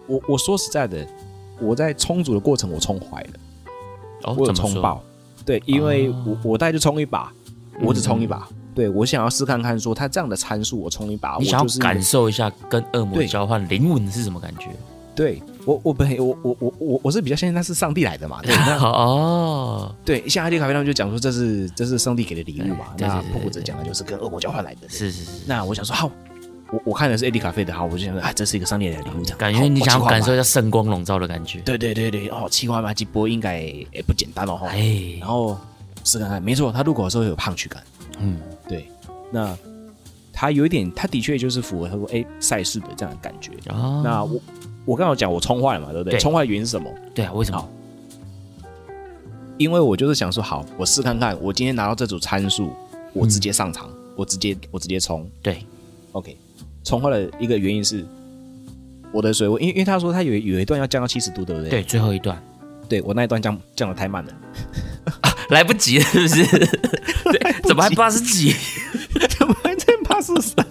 [0.06, 1.06] 我我说实在的，
[1.60, 3.30] 我在冲足的过程我冲坏了，
[4.24, 4.52] 哦，我有？
[4.52, 5.02] 冲爆，
[5.44, 7.32] 对，因为哦我我大概就冲一把，
[7.82, 14.68] 我只冲一嗯把，对我想要试看看说他这样的参数我从你把，握你想感受一下跟恶魔对交换灵魂是什么感觉？
[15.12, 24.88] 对我我本我我我我我是比较相信他是上帝来的嘛，对，那 哦，对，像阿迪卡啡他们就讲说这是这是上帝给的礼物嘛，那对对对对破古者讲的就是跟恶魔交换来的。
[24.88, 26.10] 是是是，那我想说好，
[26.70, 31.60] 我我看的是 AD 咖啡的好，我就想说啊，这是一个上帝来的礼物，这样感觉你想要感受一一下圣光笼罩的感觉。
[31.62, 35.58] 对对对对，哦，七花马吉波应该也不简单哦，哈哎，然后
[36.04, 37.82] 试看看，没错，他入口的时候有胖曲感，
[38.20, 38.38] 嗯，
[38.70, 38.88] 对，
[39.32, 39.56] 那
[40.32, 43.50] 他有一点，他的确就是符合他说哎赛事的这样的感觉。
[43.68, 44.40] 哦，那我
[44.84, 46.12] 我刚刚有讲我冲坏了嘛，对不对？
[46.12, 46.88] 对冲坏的原因是什么？
[47.12, 47.68] 对啊，为什么？
[49.58, 52.72] 因为我就是想说，好，我试看看，我今天拿到这组参数，
[53.12, 55.64] 我直接上场，我直接我直接冲对
[56.12, 56.36] ，，OK。
[56.82, 58.02] 冲坏了一个原因是
[59.12, 61.68] 我的水温，因为因为他说他有有一段要降到七十度，对不对？
[61.68, 62.42] 对，最后一段
[62.88, 64.32] 对，我那一段降降的太慢了，
[65.50, 66.44] 来不及了，是不是？
[67.32, 68.54] 对，怎么还八十几？
[69.38, 70.64] 怎么还在八十三？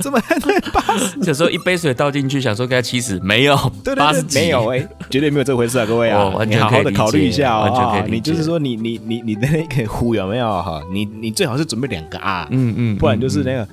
[0.00, 1.18] 怎么还在八十？
[1.22, 3.56] 有时候一杯水倒进去，想说该七十，没有，
[3.96, 10.82] 八十几，没有哎、绝对没有这回事啊，各位啊，哦完全你好好的考虑一下哦，完全你就是说你你你你的那个壶有没有哈？
[10.92, 13.68] 你你最好是准备两个啊，嗯嗯，不然就是那嗯个，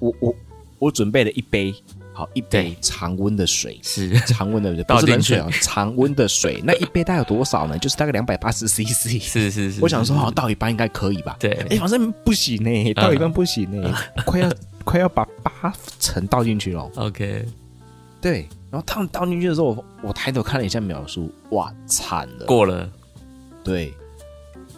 [0.00, 0.34] 我我
[0.78, 1.74] 我准备了一杯，
[2.18, 7.78] 好一杯常温的水，是 常温的不倒进去是冷水哦，常温的水，那一杯大概有多少呢？
[7.78, 9.20] 就是大概两百八十 CC。
[9.22, 11.36] 是是是，我想说，是好，倒一半应该可以吧？
[11.38, 13.94] 对哎，反正不行呢，倒一半不行呢，
[14.26, 14.50] 快要
[14.82, 16.90] 快要把八成倒进去了。
[16.96, 17.46] OK，
[18.20, 22.90] 对，然后他们倒进去的时候，我我抬头看了一下秒数，哇，惨了，过了，
[23.62, 23.94] 对，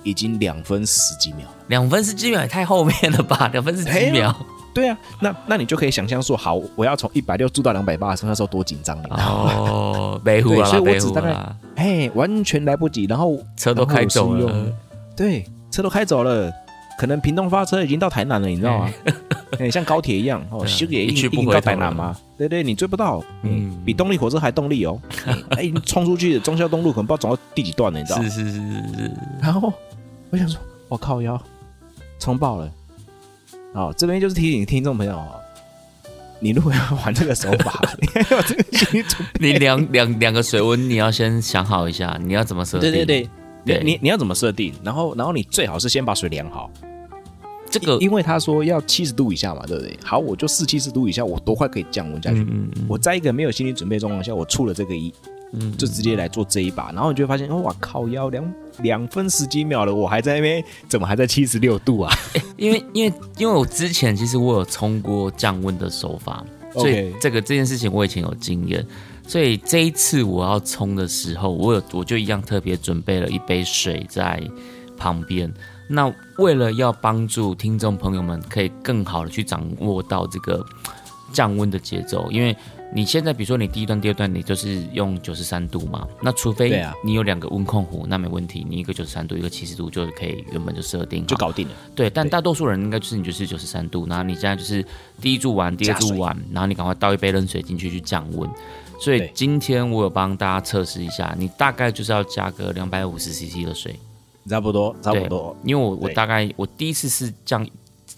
[0.03, 1.55] 已经两分十几秒了。
[1.69, 3.49] 两分十几秒也太后面了吧？
[3.49, 4.35] 两分十几秒，
[4.73, 9.53] 对啊，那那你就可以想象说，好，我要从一百六住到两百八的时候，那时候多紧张，你知道吗？
[9.57, 14.73] 哦， 北湖啊，对所以我只大概啊，嘿，完全来不及，然后车都开走了，
[15.17, 16.53] 对，车都开走了，
[16.99, 18.91] 可能屏东发车已经到台南了，你知道吗？
[19.59, 22.17] 哎，像高铁一样，哦，修也一去不回台南吗？
[22.39, 24.97] 对对，你追不到，嗯嗯，比动力火车还动力哦，
[25.59, 28.29] 哎，你冲出去，中孝东路可能不知道走到第几段了，你知道吗？
[28.29, 28.59] 是是是是
[28.97, 29.11] 是，
[29.43, 29.73] 然后
[30.31, 31.39] 我想说，我靠腰，
[32.21, 32.71] 冲爆了！
[33.75, 35.29] 哦，这边就是提醒听众朋友哦，
[36.41, 39.53] 你如果要玩这个手法， 你要有这个心理准备。
[39.53, 42.91] 你两两两个水温，你要先想好一下，你要怎么设定？
[42.91, 43.23] 对对
[43.65, 44.73] 对，对你你你要怎么设定？
[44.83, 46.71] 然后然后你最好是先把水量好，
[47.71, 49.97] 这个因为他说要七十度以下嘛，对不对？
[50.03, 52.41] 好，我就四七十度以下，我多快可以降温下去？
[52.41, 55.15] 嗯嗯嗯我在一个没有心理准备的状况下，我出了这个一，
[55.53, 62.13] 嗯，就直接来做这一把，然后你就会发现，哦，哇靠腰两两分十几秒了，我还在那边，怎么还在七十六度啊？
[62.57, 68.87] 因为因为因为我之前其实我有冲过降温的手法，所以这个这件事情我以前有经验，
[69.27, 74.41] 所以这一次我要冲的时候，我有我就一样特别准备了一杯水在
[74.97, 75.53] 旁边。
[75.89, 80.65] 那为了要帮助听众朋友们可以更好的去掌握到这个
[81.33, 82.57] 降温的节奏，因为
[82.93, 91.75] 你现在比如说你第一段、第二段你就是用九十三度嘛，那除非你有两个温控壶，那没问题，你一个九十三度，一个七十度就可以原本就设定好就搞定了。
[91.95, 94.85] 对，但大多数人应该就是你就是九十三度，然后你现在就是
[95.21, 98.51] 第一注完，第二注完，然后你赶快倒一杯冷水进去去降温。
[99.01, 103.99] 所以今天我有帮大家测试一下，你大概就是要加个两百五十 CC 的水，
[104.49, 105.57] 差不多，差不多。
[105.65, 107.67] 因为我我大概我第一次是降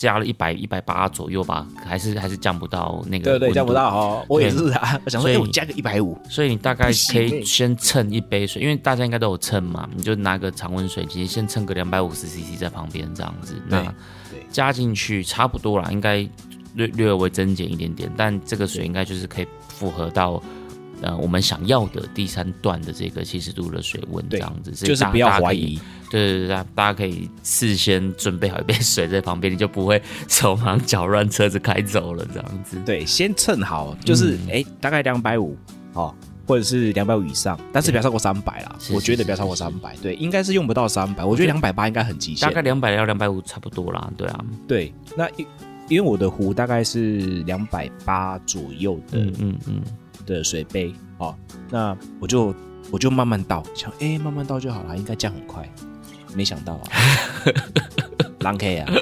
[0.03, 5.01] 加了一百一百八左右吧，还是还是降不到那个对对，降不到哦，我也是啊。
[5.05, 13.81] 我想说，所以哎，我加个一百五，所以你大概可以欸先称一杯水，因为大家应该都有称嘛，你就拿个常温水机，先称个两百五十 CC 在旁边这样子，那
[14.29, 16.17] 对加进去差不多啦，应该
[16.75, 20.43] 略略微增减一点点，但这个水应该就是可以符合到。
[21.03, 25.79] 呃，我们想要的第三段的这个七十度的水温，这对样子，就是不要怀疑。
[26.11, 32.79] 对对对，大大家可以事先准备好一杯水在旁边，你就不会手忙脚乱，车子开走了这样子。
[32.85, 35.57] 对，先称好，就是嗯哎，大概两百五
[35.95, 36.15] 哦，
[36.47, 38.77] 或者是两百五以上，但是不要超过三百啦。
[38.93, 41.25] 我觉得不要超过三百，对，应该是用不到三百。
[41.25, 42.55] 我觉得两百八应该很极限大。
[42.55, 45.47] 概两百到两百五差不多啦，对啊，对，那因
[45.89, 49.83] 因为我的壶大概是两百八左右的嗯嗯嗯，
[50.27, 51.35] 的水杯哦，
[51.71, 52.55] 那我就
[52.91, 55.69] 我就慢慢倒，想哎、慢慢倒就好了，应该降很快。
[56.35, 56.83] 没想到啊，
[58.41, 58.93] 狼 K 啊，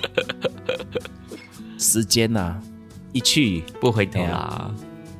[1.78, 2.60] 时间呐、
[3.12, 4.70] 一去不回头哎啦，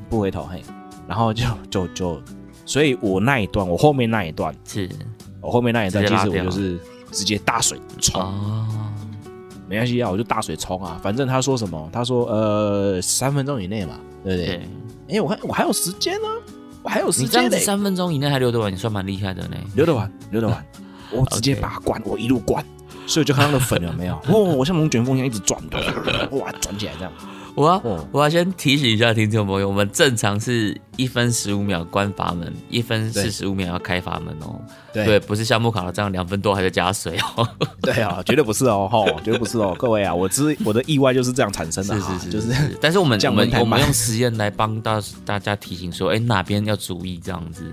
[0.08, 0.62] 不回头嘿，
[1.06, 2.22] 然后就就就，
[2.66, 4.88] 所以我那一段，我后面那一段，是。
[5.42, 6.78] 我后面那一段，其实我就是
[7.10, 8.92] 直接大水冲，哦，
[9.66, 14.46] 没关系啊，我就大水冲啊，反正他说什么，他说呃三分钟以内嘛，对不对？
[14.58, 14.68] 对，
[15.10, 16.28] 哎、我还我还有时间呢、
[16.82, 19.56] 我还有时你这样间呢、子三分钟以内还留得完，你算蛮厉害的呢。
[19.74, 20.64] 留得完， 留得完，
[21.10, 22.64] 我直接把它灌，我一路灌，
[23.06, 24.14] 所以就看到那个粉有没有？
[24.28, 25.60] 哦，我像龙卷风一样一直转，
[26.30, 27.12] 哇，转起来这样。
[27.54, 34.60] 我要哦我要先提醒一下听众朋友，我们正常是一分十五秒关阀门，一分四十五秒要开阀门哦。
[34.92, 37.48] 对对，不是像木卡的这样两分多还在加水哦。
[37.82, 47.64] 对啊，绝对不是哦，吼，绝对不是哦，各位啊，我知我的意外就是这样产生的是哈，是是，就是是但是我们我们我们用实验来帮大大家提醒说，哎，哪边要注意这样子。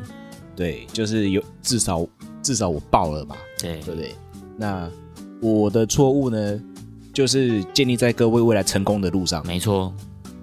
[0.55, 2.05] 对，就是有至少
[2.41, 4.15] 至少我爆了吧，对对不对？
[4.57, 4.89] 那
[5.39, 6.59] 我的错误呢，
[7.17, 9.43] 就是建立在各位未来成功的路上。
[9.47, 9.91] 没错，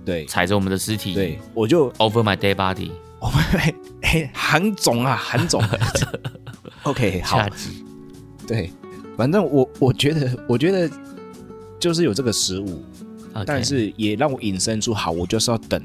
[0.04, 0.26] 对。
[0.26, 3.36] 踩着我们的尸体，对，我就，over my dead body，我们
[4.02, 5.62] 哎，韩总啊，韩总，
[6.82, 7.46] OK，好。
[8.44, 8.72] 对，
[9.16, 10.90] 反正我我觉得，我觉得
[11.78, 12.82] 就是有这个食物
[13.46, 15.80] 但是也让我引申出，好，我就是要等。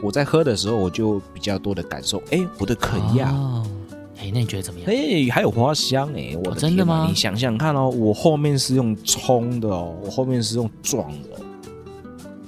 [0.00, 3.66] 我在喝的时候，我就比较多的感受，哎，我的肯亚，哦
[4.22, 4.88] 哎，那你觉得怎么样？
[4.88, 7.06] 哎，还有花香，哎，我真的吗？
[7.08, 11.40] 你想想看哦，我后面是用冲的哦，我后面是用撞的哦，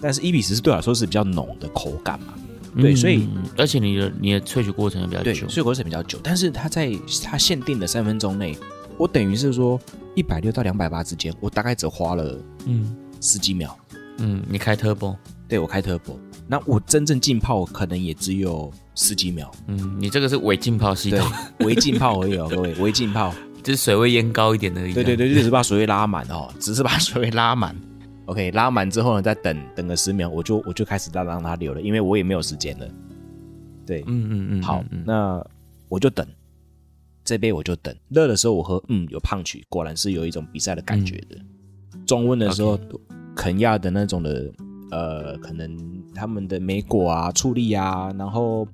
[0.01, 2.35] 但是一比十是对我来说是比较浓的口感嘛，
[2.77, 6.93] 对所以嗯而且你的你的萃取过程也比较，久，萃取过程比较久，但是它在
[7.25, 8.57] 它限定的三分钟内，
[8.97, 9.81] 我等于是说
[10.15, 12.95] 一百六到两百八之间，我大概只花了嗯。
[13.21, 13.75] 十几秒。
[14.19, 15.17] 嗯，你开 turbo，
[15.49, 24.95] 对我开 turbo，那我真正浸泡可能也只有十几秒，嗯，你这个是伪浸泡系对统，，微浸泡而已哦，各位，微浸泡，就是水位淹高一点而已。
[24.95, 27.75] 对对，对，就是把水位拉满哦，只是把水位拉满。
[28.27, 32.89] OK，拉满之后呢，再等等个十秒，我就我就开始让让它流了，因为我也没有时间了。
[33.85, 35.47] 对，嗯嗯嗯，好，嗯那
[35.89, 36.27] 我就等，
[37.25, 37.95] 这杯我就等。
[38.09, 41.37] 热的时候我喝，嗯，有胖曲，果然是有一种比赛的感觉的。
[42.07, 42.79] 中温的时候，
[43.37, 44.51] 肯亚的那种的，
[44.91, 45.77] 呃，可能
[46.15, 48.67] 他们的莓果啊、醋栗啊，然后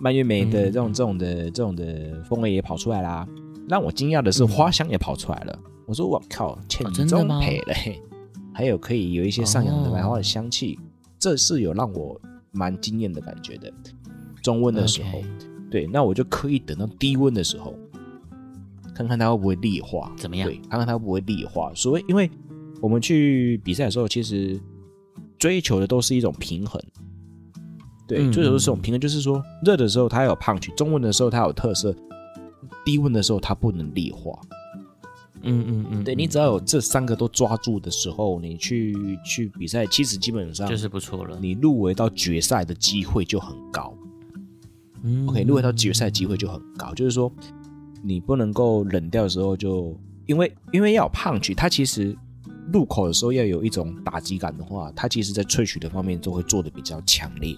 [0.00, 3.26] 蔓越莓的这种、这种的、这种的风味也跑出来啦。
[3.68, 5.58] 让我惊讶的是，花香也跑出来了。
[5.86, 8.00] 我说我靠，千中配嘞，
[8.52, 10.78] 还有可以有一些上扬的白花的香气，
[11.18, 12.20] 这是有让我
[12.52, 13.72] 蛮惊艳的感觉的。
[14.42, 15.22] 中温的时候，
[15.70, 17.74] 对，那我就刻意等到低温的时候，
[18.94, 20.48] 看看它会不会裂化，怎么样？
[20.48, 21.70] 对，看看它会不会裂化。
[21.74, 22.30] 所以，因为
[22.80, 24.58] 我们去比赛的时候，其实
[25.38, 26.80] 追求的都是一种平衡。
[28.06, 31.94] 对，追求的是一种平衡，就是说，热的时候它有胖曲，中温的时候它有特色，
[32.84, 34.38] 低温的时候它不能裂化。
[35.42, 41.38] 嗯嗯嗯，对你只要有这三个都抓住的时候，你去去比赛，其实基本上就是不错了。
[41.40, 43.94] 你入围到决赛的机会就很高。
[45.04, 47.30] 嗯 OK，入围到决赛机会就很高，就是说
[48.02, 52.16] 你不能够冷掉的时候就，因为因为要有胖曲，它其实
[52.72, 57.56] 入口的时候要有一种打击感的话，它其实在萃取的方面都会做的比较强烈，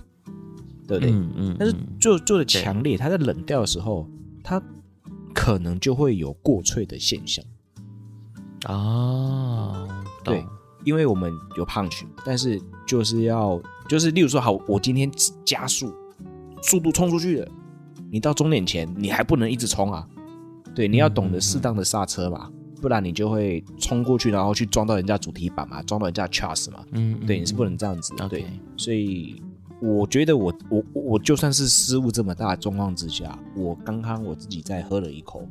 [0.87, 1.13] 对不对？
[1.13, 1.57] 嗯嗯。
[1.59, 4.09] 但是做做的强烈，它在冷掉的时候，
[4.43, 4.63] 它
[5.35, 7.45] 可能就会有过萃的现象。
[8.65, 9.89] 啊，
[10.23, 10.45] 对，
[10.85, 15.11] 因为我们有胖曲，但是就是要就是例如说，好，我今天
[15.47, 15.93] 加速，
[16.63, 17.49] 速度冲出去了，
[18.11, 20.07] 你到终点前你还不能一直冲啊，
[20.75, 22.51] 对，你要懂得适当的刹车嘛，
[22.81, 28.45] 不然你就会冲过去，然后去撞到人家主题板嘛，撞到人家 chas 嘛，嗯，对，你是不能这样子，对，
[28.77, 29.43] 所以
[29.81, 35.47] 我觉得我我我就算是失误这么大的状况之下，我刚刚我自己再喝了一口，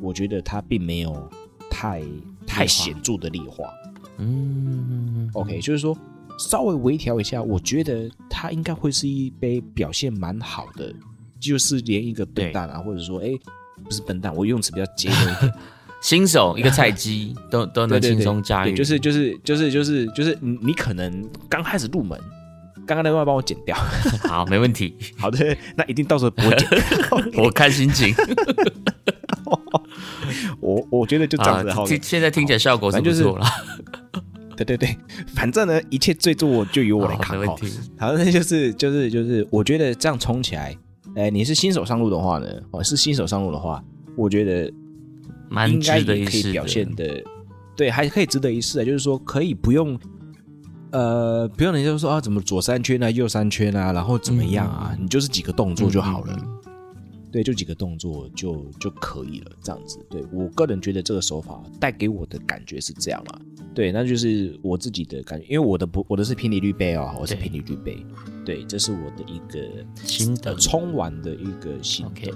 [0.00, 1.28] 我觉得它并没有
[1.70, 2.02] 太。
[2.50, 3.70] 太显著的劣化，
[4.16, 5.94] 嗯，OK，就是说
[6.38, 10.90] 稍微微调一下，我觉得它应该会是一杯表现蛮好的，
[11.38, 13.38] 就是连一个笨蛋啊，或者说哎，
[13.84, 15.50] 不是笨蛋，我用词比较尖锐，
[16.00, 22.18] 新手一个菜鸡 都都能轻松驾驭，就是就是就是就是就是你你可能刚开始入门，
[22.86, 23.76] 刚刚那段帮我剪掉，
[24.28, 26.68] 好，没问题， 好的，那一定到时候不会剪，
[27.42, 28.14] 我看心情。
[30.60, 33.46] 我我觉得就这样子，好，现在听起来效果是不错了。
[34.56, 34.96] 对对对，
[35.34, 37.40] 反正呢，一切最做就由我来扛。
[37.46, 37.56] 好，
[37.96, 40.76] 好，那就是就是就是，我觉得这样冲起来，
[41.14, 43.82] 哎，你是新手上路的话呢，哦，是新手上路的话，
[44.16, 44.70] 我觉得
[45.48, 47.22] 蛮值得一试，可以表现的，
[47.76, 48.84] 对，还可以值得一试啊。
[48.84, 49.98] 就是说，可以不用，
[50.90, 56.38] 呃，不用人家说啊，怎么左三圈啊，右三圈啊，然后怎么样啊，你就是几个动作就好了。
[57.30, 59.98] 对，就几个动作就就可以了，这样子。
[60.08, 63.38] 对我个人觉得这个手法带给我的感觉是这样啦。
[63.74, 68.02] 对，那就是我自己的感觉，因为我的不，我的是平底绿杯哦，我是平底绿杯。
[68.46, 69.60] 对，这是我的一个
[70.02, 72.32] 新的冲完的一个心得，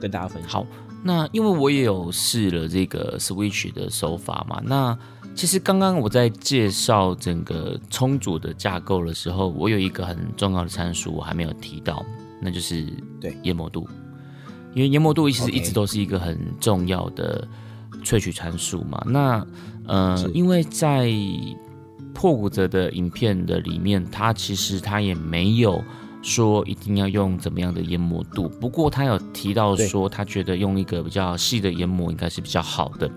[0.00, 0.48] 跟大家分享。
[0.48, 0.66] 好，
[1.06, 4.98] 那因为我也有试了这个 Switch 的手法嘛，那
[5.34, 12.02] 其实刚刚我在介绍整个充足的架构的时候，我有一个很重要的参数我还没有提到，
[12.40, 12.86] 那就是
[13.20, 13.86] 对研磨度。
[14.72, 17.46] 因为研磨度其实一直都是一个很重要的
[18.02, 19.00] 萃取参数嘛。
[19.06, 19.46] 那
[19.86, 21.12] 呃，因为在
[22.14, 25.84] 破骨折的影片的里面，它其实它也没有
[26.24, 28.48] 说一定要用怎么样的研磨度。
[28.48, 33.08] 不过他有提到说，他觉得用一个比较细的研磨应该是比较好的。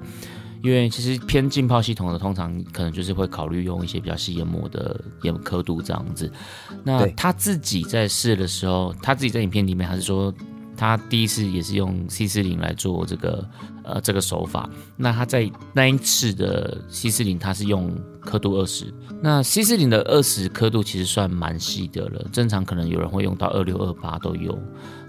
[0.61, 6.31] 因为其实偏浸泡系统的，通常可能就是会考虑用一些比较细研磨的研刻度这样子。
[6.83, 10.33] 那他自己在试的时候，他自己在影片里面还是说。
[10.77, 13.43] 他第一次也是用 C 四零来做这个
[13.83, 24.57] 呃这个手法，那他在那一次的 C 四零，他是用刻度二十，那 C 四零的二十刻度其实算蛮细的了，正常可能有人会用到二六二八都有，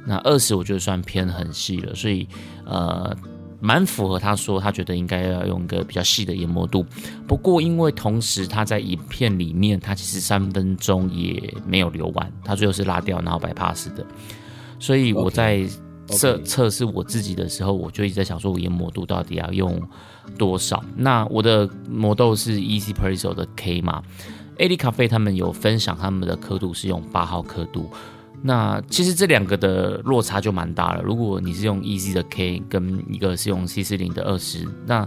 [0.06, 2.26] 那二十我觉得算偏很细了，所以
[2.64, 3.14] 呃
[3.60, 6.86] 蛮符合他说他觉得应该要用一个比较细的研磨度，
[7.26, 14.06] 不过因为同时他在影片里面他其实三分钟也没有留完，他最后是拉掉然后白 pass 的。
[14.79, 15.66] 所以我在
[16.07, 19.81] 测测试我自己的时候，我就一直在想说，我研磨度到底要用
[20.39, 20.83] 多少？
[20.97, 24.03] 那我的磨豆是 Easy Presso 的 K 嘛
[24.57, 27.91] ？AD 咖啡他们有分享他们的刻度是用八号刻度。
[28.41, 31.03] 那其实这两个的落差就蛮大了。
[31.03, 35.07] 如果你是用 Easy 的 K，跟一个是用 C 四零的二十，那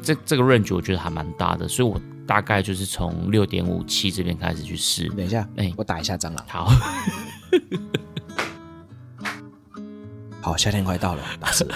[0.00, 1.66] 这这个 range 我觉得还蛮大的。
[1.68, 5.08] 所以我大概就是从六点五七这边开始去试。
[5.10, 6.44] 等一下，哎，我打一下蟑螂。
[6.46, 6.70] 好。
[10.48, 11.68] 好，夏天快到了， 打死！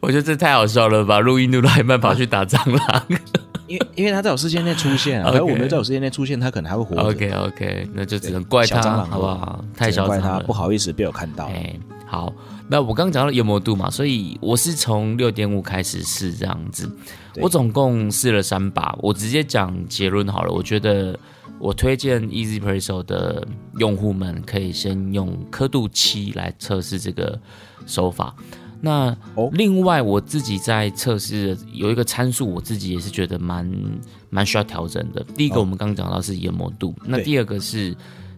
[0.00, 1.20] 我觉得这太好笑了吧？
[1.20, 3.02] 录音录到一半跑去打蟑螂，
[3.68, 6.96] 因为因为他在我视线内出现啊， 而我没在我视线内出现，他可能还会活。
[7.02, 9.62] OK OK，那就只能怪他，好不好？
[9.76, 11.44] 太小怪他，不好意思被我看到。
[11.48, 12.32] 哎，好，
[12.66, 16.90] 那我刚刚讲到研磨度嘛，所以我是从六点五开始试这样子。
[17.36, 20.50] 我总共试了三把，我直接讲结论好了。
[20.52, 21.18] 我觉得
[21.58, 23.46] 我推荐 Easy Presso 的
[23.78, 27.36] 用户们可以先用刻度七来测试这个
[27.86, 28.34] 手法。
[28.80, 33.70] 那哦另外我自己在测试的有一个参数，我自己也是觉得蛮
[34.28, 35.24] 蛮需要调整的。
[35.36, 37.96] 第一个哦我们刚刚讲到是研磨度，那第二个是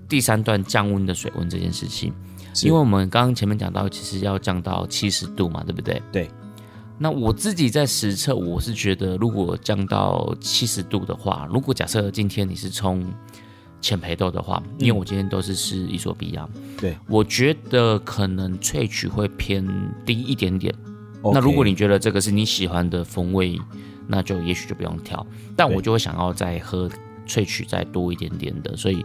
[0.08, 2.12] 第三段降温的水温这件事情。
[2.62, 6.00] 因为我们刚刚前面讲到，其实要降到七十度嘛，对不对？
[6.10, 6.30] 对。
[6.96, 13.04] 那我自己在实测，我是觉得，如果降到七十度的话，如果假设今天你是冲
[13.80, 16.48] 浅培豆的话，因为我今天都是试伊索比亚，
[16.80, 19.66] 对，我觉得可能萃取会偏
[20.04, 20.74] 低一点点。
[21.32, 23.58] 那如果你觉得这个是你喜欢的风味，
[24.06, 25.26] 那就也许就不用调。
[25.56, 26.88] 但我就会想要再喝
[27.26, 29.04] 萃取再多一点点的，所以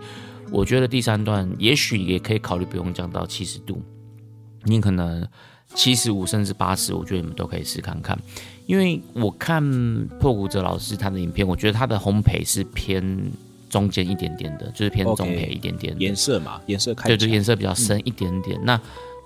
[0.51, 3.81] 我觉得第三段也许也可以考虑不用降到七十度，
[4.65, 5.27] 你可能
[5.73, 8.17] 七十五甚至八十，我觉得你们都可以试看看。
[8.67, 13.03] 因为我看破骨者老师他的影片，我觉得他的烘焙是偏
[13.71, 16.03] 中间一点点的，就是偏中培一点点的。
[16.03, 18.59] 颜色嘛，颜色开对就，颜色比较深一点点。
[18.63, 18.79] 那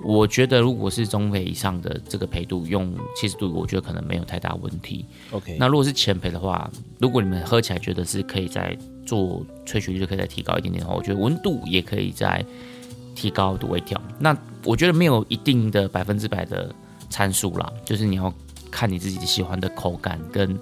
[0.04, 5.04] 我觉得如果是中培以上的这个培度，用七十度，我觉得可能没有太大问题。
[5.32, 6.70] OK，那如果是浅培的话，
[7.00, 12.46] 如果你们喝起来觉得是可以再做萃取率就可以再提高一点点的话，我觉得温度也可以再
[13.16, 14.00] 提高的微调。
[14.20, 16.70] 那我觉得没有一定的百分之百的
[17.10, 18.32] 参数啦，就是你要
[18.70, 20.56] 看你自己喜欢的口感跟。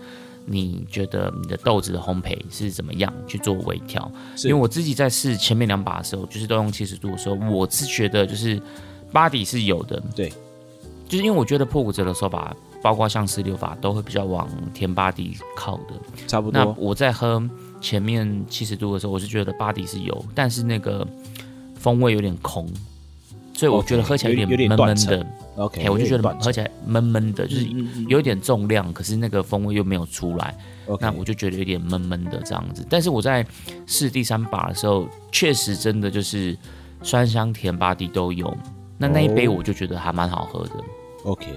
[0.46, 4.12] 你觉得你的豆子的烘焙是怎么样去做微调？
[4.44, 8.62] 因为我自己在试前面两把的时候，就是都用七十度的时候，我是觉得就是
[9.12, 10.30] 巴底是有的，对，
[11.08, 15.94] 就是因为我觉得破骨折的手法，包括像十六法都会比较往甜巴底靠的。
[16.28, 16.64] 差不多。
[16.64, 17.42] 那我在喝
[17.80, 21.08] 前面七十度的时候，我是觉得巴底是有，但是那个
[21.76, 22.68] 风味有点空，
[23.54, 25.26] 所以我觉得喝起来有有点闷闷的。
[25.56, 27.68] OK，哎，我就觉得喝起来闷闷的，就是
[28.08, 30.56] 有一点重量，可是那个风味又没有出来。
[31.00, 32.86] 那我就觉得有点闷闷的这样子。
[32.90, 33.46] 但是我在
[33.86, 36.58] 试第三把的时候，确实真的就是
[37.04, 38.56] 酸香甜巴底都有。
[38.98, 40.84] 那那一杯哦我就觉得还蛮好喝的
[41.24, 41.48] ，OK，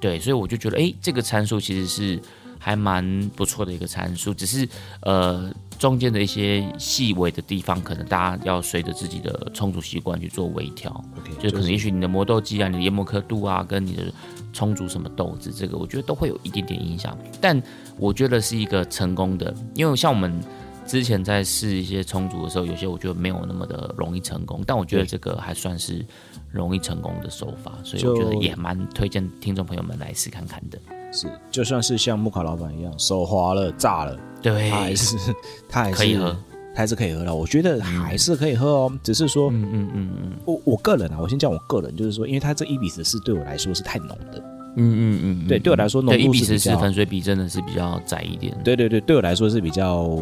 [0.00, 2.20] 对，所以我就觉得，哎，这个参数其实是
[2.58, 4.68] 还蛮不错的一个参数，只是
[5.02, 10.90] 呃中间的一些细微的地方，可能大家要随着自己的充足习惯去做微调。
[11.18, 14.12] OK，就可能也许你的磨豆机啊、你的研磨刻度啊，跟你的
[14.52, 17.16] 充足什么豆子，这个我觉得都会有一点点影响。
[17.40, 17.60] 但
[17.98, 20.40] 我觉得是一个成功的，因为像我们
[20.86, 26.04] 之前在试一些充足的时候，有些我觉得没有那么的容易成功，但我觉得这个还算是
[26.50, 30.78] 容易成功的手法，所以我觉得也蛮推荐听众朋友们来试看看的。
[31.14, 35.16] 是，就算是像木卡老板一样手滑了、炸了，对，他还是
[35.68, 36.36] 他还是可以喝，
[36.74, 37.34] 他还是可以喝的。
[37.34, 44.42] 我觉得还是可以喝哦，只是说嗯嗯嗯嗯我我个人啊，我先讲我个人，就是说，因为他这一比十四对我来说是太浓的。
[44.76, 48.52] 嗯嗯嗯，对，对我来说浓度是比较比十四，粉水比真的是比较窄一点。
[48.64, 50.20] 对对对，对我来说是比较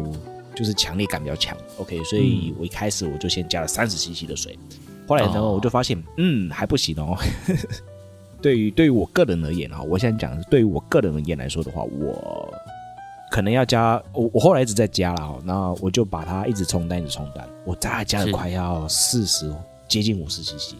[0.53, 1.57] 就是强烈感比较强。
[1.79, 4.55] OK，所嗯以我一开始我就先加了三十 CC 的水，
[5.07, 7.17] 后来呢，哦我就发现嗯还不行哦。
[8.43, 12.53] 对于对于我个人而言啊，我现在讲对于我个人而言来说的话，我
[13.31, 19.49] 可能要加我我后来一直在加了哈，那我就把它一直冲淡一直冲淡，我大概加了快要四十
[19.87, 20.75] 接近五十 CC。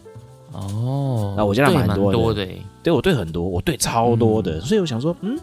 [0.52, 5.38] 哦，那我觉得对蛮蛮多的多的欸，对我对很多，我对超多的，所以我想说，嗯，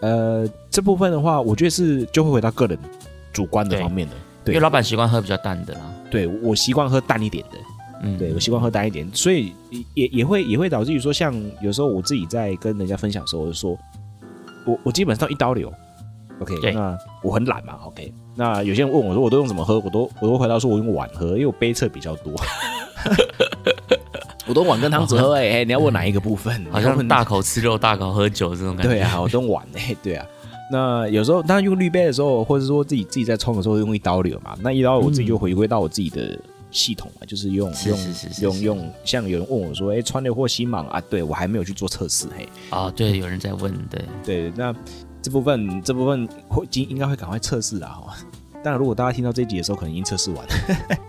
[0.00, 2.78] 呃，这部分的话，我觉得是就会回到个人
[3.32, 4.14] 主观的方面的。
[4.44, 5.80] 对因为老板习惯喝比较淡的啦。
[6.08, 7.58] 对我习惯喝淡一点的，
[8.02, 9.52] 嗯，对我习惯喝淡一点，所以
[9.94, 13.76] 也也会也会导致于说，像有时候我自己在跟人家分享的时候，我就说，
[14.64, 15.72] 我我基本上一刀流。
[16.40, 17.74] OK，那我很懒嘛。
[17.86, 19.80] OK，那有些人问我说，我都用怎么喝？
[19.80, 22.32] 我都我都回答说，我用碗喝，因为我杯测比较多。
[24.46, 26.64] 我都碗跟汤匙喝、欸，哎、你要问哪一个部分？
[26.70, 28.88] 好像大口吃肉、大口喝酒这种感觉。
[28.88, 30.24] 对啊，我都碗哎、对啊。
[30.70, 34.56] 那有时候当然用滤杯的时候，或者说自己自己在冲的时候，用一刀流嘛。
[34.62, 36.38] 那一刀流我自己就回归到我自己的
[36.70, 37.98] 系统嘛，就是用是用
[38.42, 38.92] 用用。
[39.04, 42.48] 像有人问我说：“哎、川流或新芒啊？”对我还没有去做测试嘿。
[42.70, 44.74] 哦，对，有人在问，对，对，那
[45.22, 48.14] 这部分这部分会应应该会赶快测试啦哈。
[48.60, 50.52] 当然，如果大家听到这一集的时候，可能已经测试完了，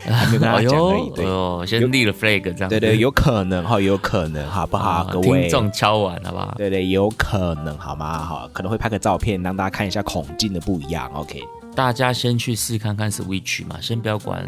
[0.01, 1.09] 还没有跟大哎家讲而已。
[1.15, 2.69] 对呦，先立了 flag 这样子。
[2.69, 4.89] 对对，有可能哈，有可能好不好？
[4.89, 6.53] 啊各位听众敲完好不好？
[6.57, 8.19] 对对，有可能好吗？
[8.19, 11.11] 好，可能会拍个照片让大家看一下孔径的不一样。
[11.15, 11.41] OK，
[11.75, 14.47] 大家先去试看看 Switch 嘛，先不要管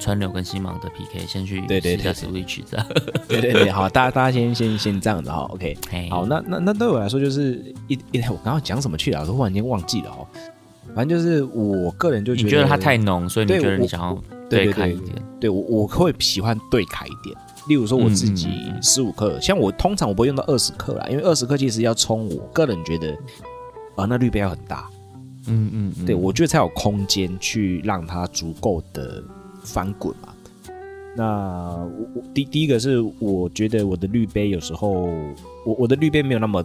[0.00, 2.86] 川流跟新芒的 PK，先去对对对 Switch 这样。
[3.28, 5.76] 对对对，好，大家大家先先先这样子哈，OK，
[6.10, 9.20] 好，那那那对我来说就是一一，我刚刚讲什么去了？
[9.20, 10.26] 我忽然间忘记了哦。
[10.92, 15.14] 反正就是我个人就得你觉得它太浓，所以你觉得你想要对开一点。
[15.38, 17.36] 对我我会喜欢对开一点，
[17.68, 18.48] 例如说我自己
[18.82, 23.16] 十五克，像我通常我不会用到二十克啦，因为二十克其实要冲，我个人觉得
[23.94, 24.88] 啊、那滤杯要很大，
[25.46, 29.22] 嗯嗯嗯，对我觉得才有空间去让它足够的
[29.64, 30.34] 翻滚嘛。
[31.16, 34.90] 那我我第第一个是我觉得我的滤杯有时候
[35.64, 36.64] 我我的滤杯没有那么，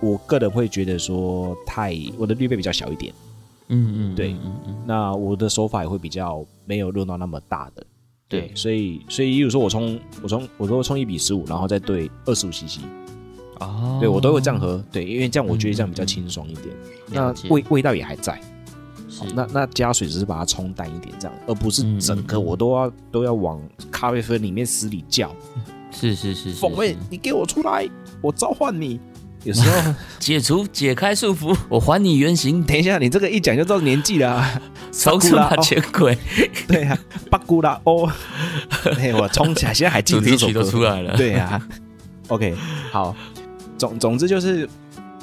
[0.00, 3.14] 我个人会觉得说太我的滤杯比较小一点，
[3.68, 4.32] 嗯嗯，对。
[4.32, 7.86] 嗯嗯嗯，那我的手法也会比较没有用到那么大的。
[8.28, 12.80] 对，所以所以，例如说我冲我冲我都会冲一比十五，然后再兑二十五 CC，
[13.60, 16.74] 哦，对我都会这样喝，对，因为这样我觉得这样比较清爽一点，
[17.12, 18.36] 那味味道也还在。
[19.34, 23.60] 那那加水只是把它冲淡一点，这样，而不是嗯整个我都要都要往
[23.90, 25.34] 咖啡粉里面死里叫。
[25.90, 27.88] 是是是是风味，你给我出来，
[28.20, 29.00] 我召唤你。
[29.44, 34.60] 有时候，解除解开束缚，我还你原形，等一下，你这个一讲就知道年纪了、啊。
[34.90, 36.18] 重生吧前鬼，
[36.66, 36.98] 对啊，
[37.30, 38.10] 巴古拉哦，
[38.98, 40.62] 嘿，我冲起来，现在还记得这首歌。
[40.64, 41.62] 都出来了，对呀、
[42.28, 42.56] OK，
[42.90, 43.14] 好，
[43.78, 44.68] 总总之就是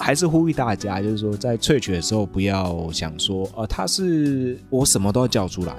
[0.03, 5.73] 还是呼吁大家，就是说在萃取的时候不要想说，呃，它是我什么都要叫出来。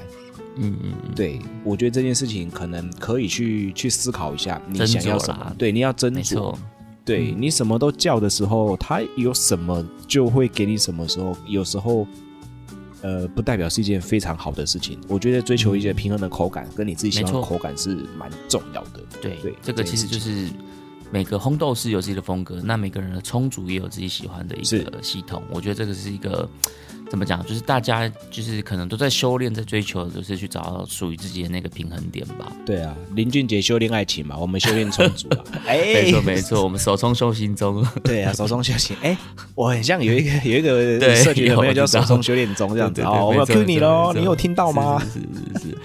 [0.57, 5.55] 嗯嗯嗯，对我觉得这件事情可能可以去去思考一下，你想要什么？
[5.59, 6.55] 对，你要斟酌
[7.05, 12.07] 对你什么都叫的时候，它有什么就会给你什么时候，有时候。
[13.03, 14.99] 呃，不代表是一件非常好的事情。
[15.09, 19.01] 我觉得追求一些平衡的口感，跟你自己喜欢的口感是蛮重要的。
[19.21, 20.49] 对对这个其实就是
[21.15, 25.41] 每个烘豆师有自己的风格，那每个人的充足也有自己喜欢的一是个系统。
[25.49, 26.49] 我觉得这个是一个
[27.09, 32.51] 怎么讲，就是大家就是可能都在修炼，在追求，就是去找到属于自己的那个平衡点吧。
[32.67, 35.39] 对啊，林俊杰修炼爱情嘛，我们修炼充足啊。
[35.69, 38.97] 哎，没错没错，我们手冲修行中， 对啊，手中修行。
[39.01, 39.17] 哎，
[39.55, 44.99] 我很像有一个 有一个对社群的朋友叫手中修炼中这样子对对对哦，我有没错 Q 你喽，你有听到吗？
[44.99, 45.79] 是是是是，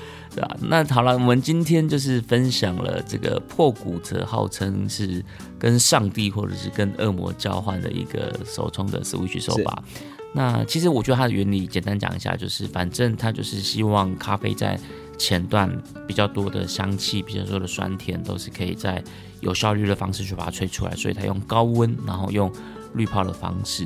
[0.62, 5.24] 那好了，我们今天就是分享了这个破骨折，号称是
[5.58, 9.84] 跟上帝或者是跟恶魔交换的一个手冲的 Switch 手把。
[10.34, 14.80] 那其实我觉得它的原理简单讲一下，就是反正它就是希望咖啡在
[15.18, 15.70] 前段
[16.08, 19.04] 比较多的香气、比较多的酸甜，都是可以在
[19.42, 22.52] 有效率的方式去把它吹出来，所以它用高温，然后用
[22.94, 23.86] 滤泡的方式。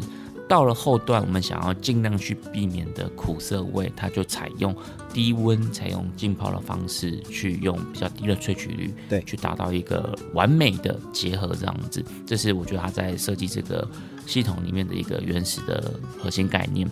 [0.53, 4.71] 到了后段，我们想要尽量去避免的苦涩味，它就采用
[5.11, 12.05] 低温、采用浸泡的方式，去用比较低的萃取率，对去达到一个完美的结合，这样子。
[12.23, 13.89] 这是我觉得它在设计这个
[14.27, 16.87] 系统里面的一个原始的核心概念。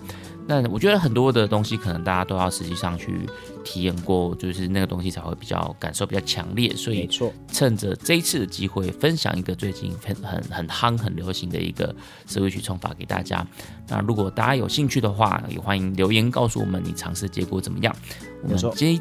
[0.52, 3.22] 那我觉得很多的东西，可能大家都要实际上去
[3.64, 7.08] 体验过，就是那个东西才会比较感受比较强烈，所以
[7.48, 11.96] 趁着这一次的机会，分享一个最近很很很夯、很流行的一个
[12.28, 13.48] Switch 冲法给大家。
[13.88, 17.96] 那如果大家有兴趣的话，也欢迎留言告诉我们你尝试结果怎么样。
[18.42, 19.00] 我们没错这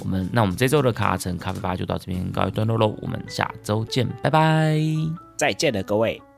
[0.00, 4.78] 我们那我们这周的卡城咖啡吧就到这边告一段落喽，我们下周见，拜拜。
[5.36, 6.33] 再见了各位。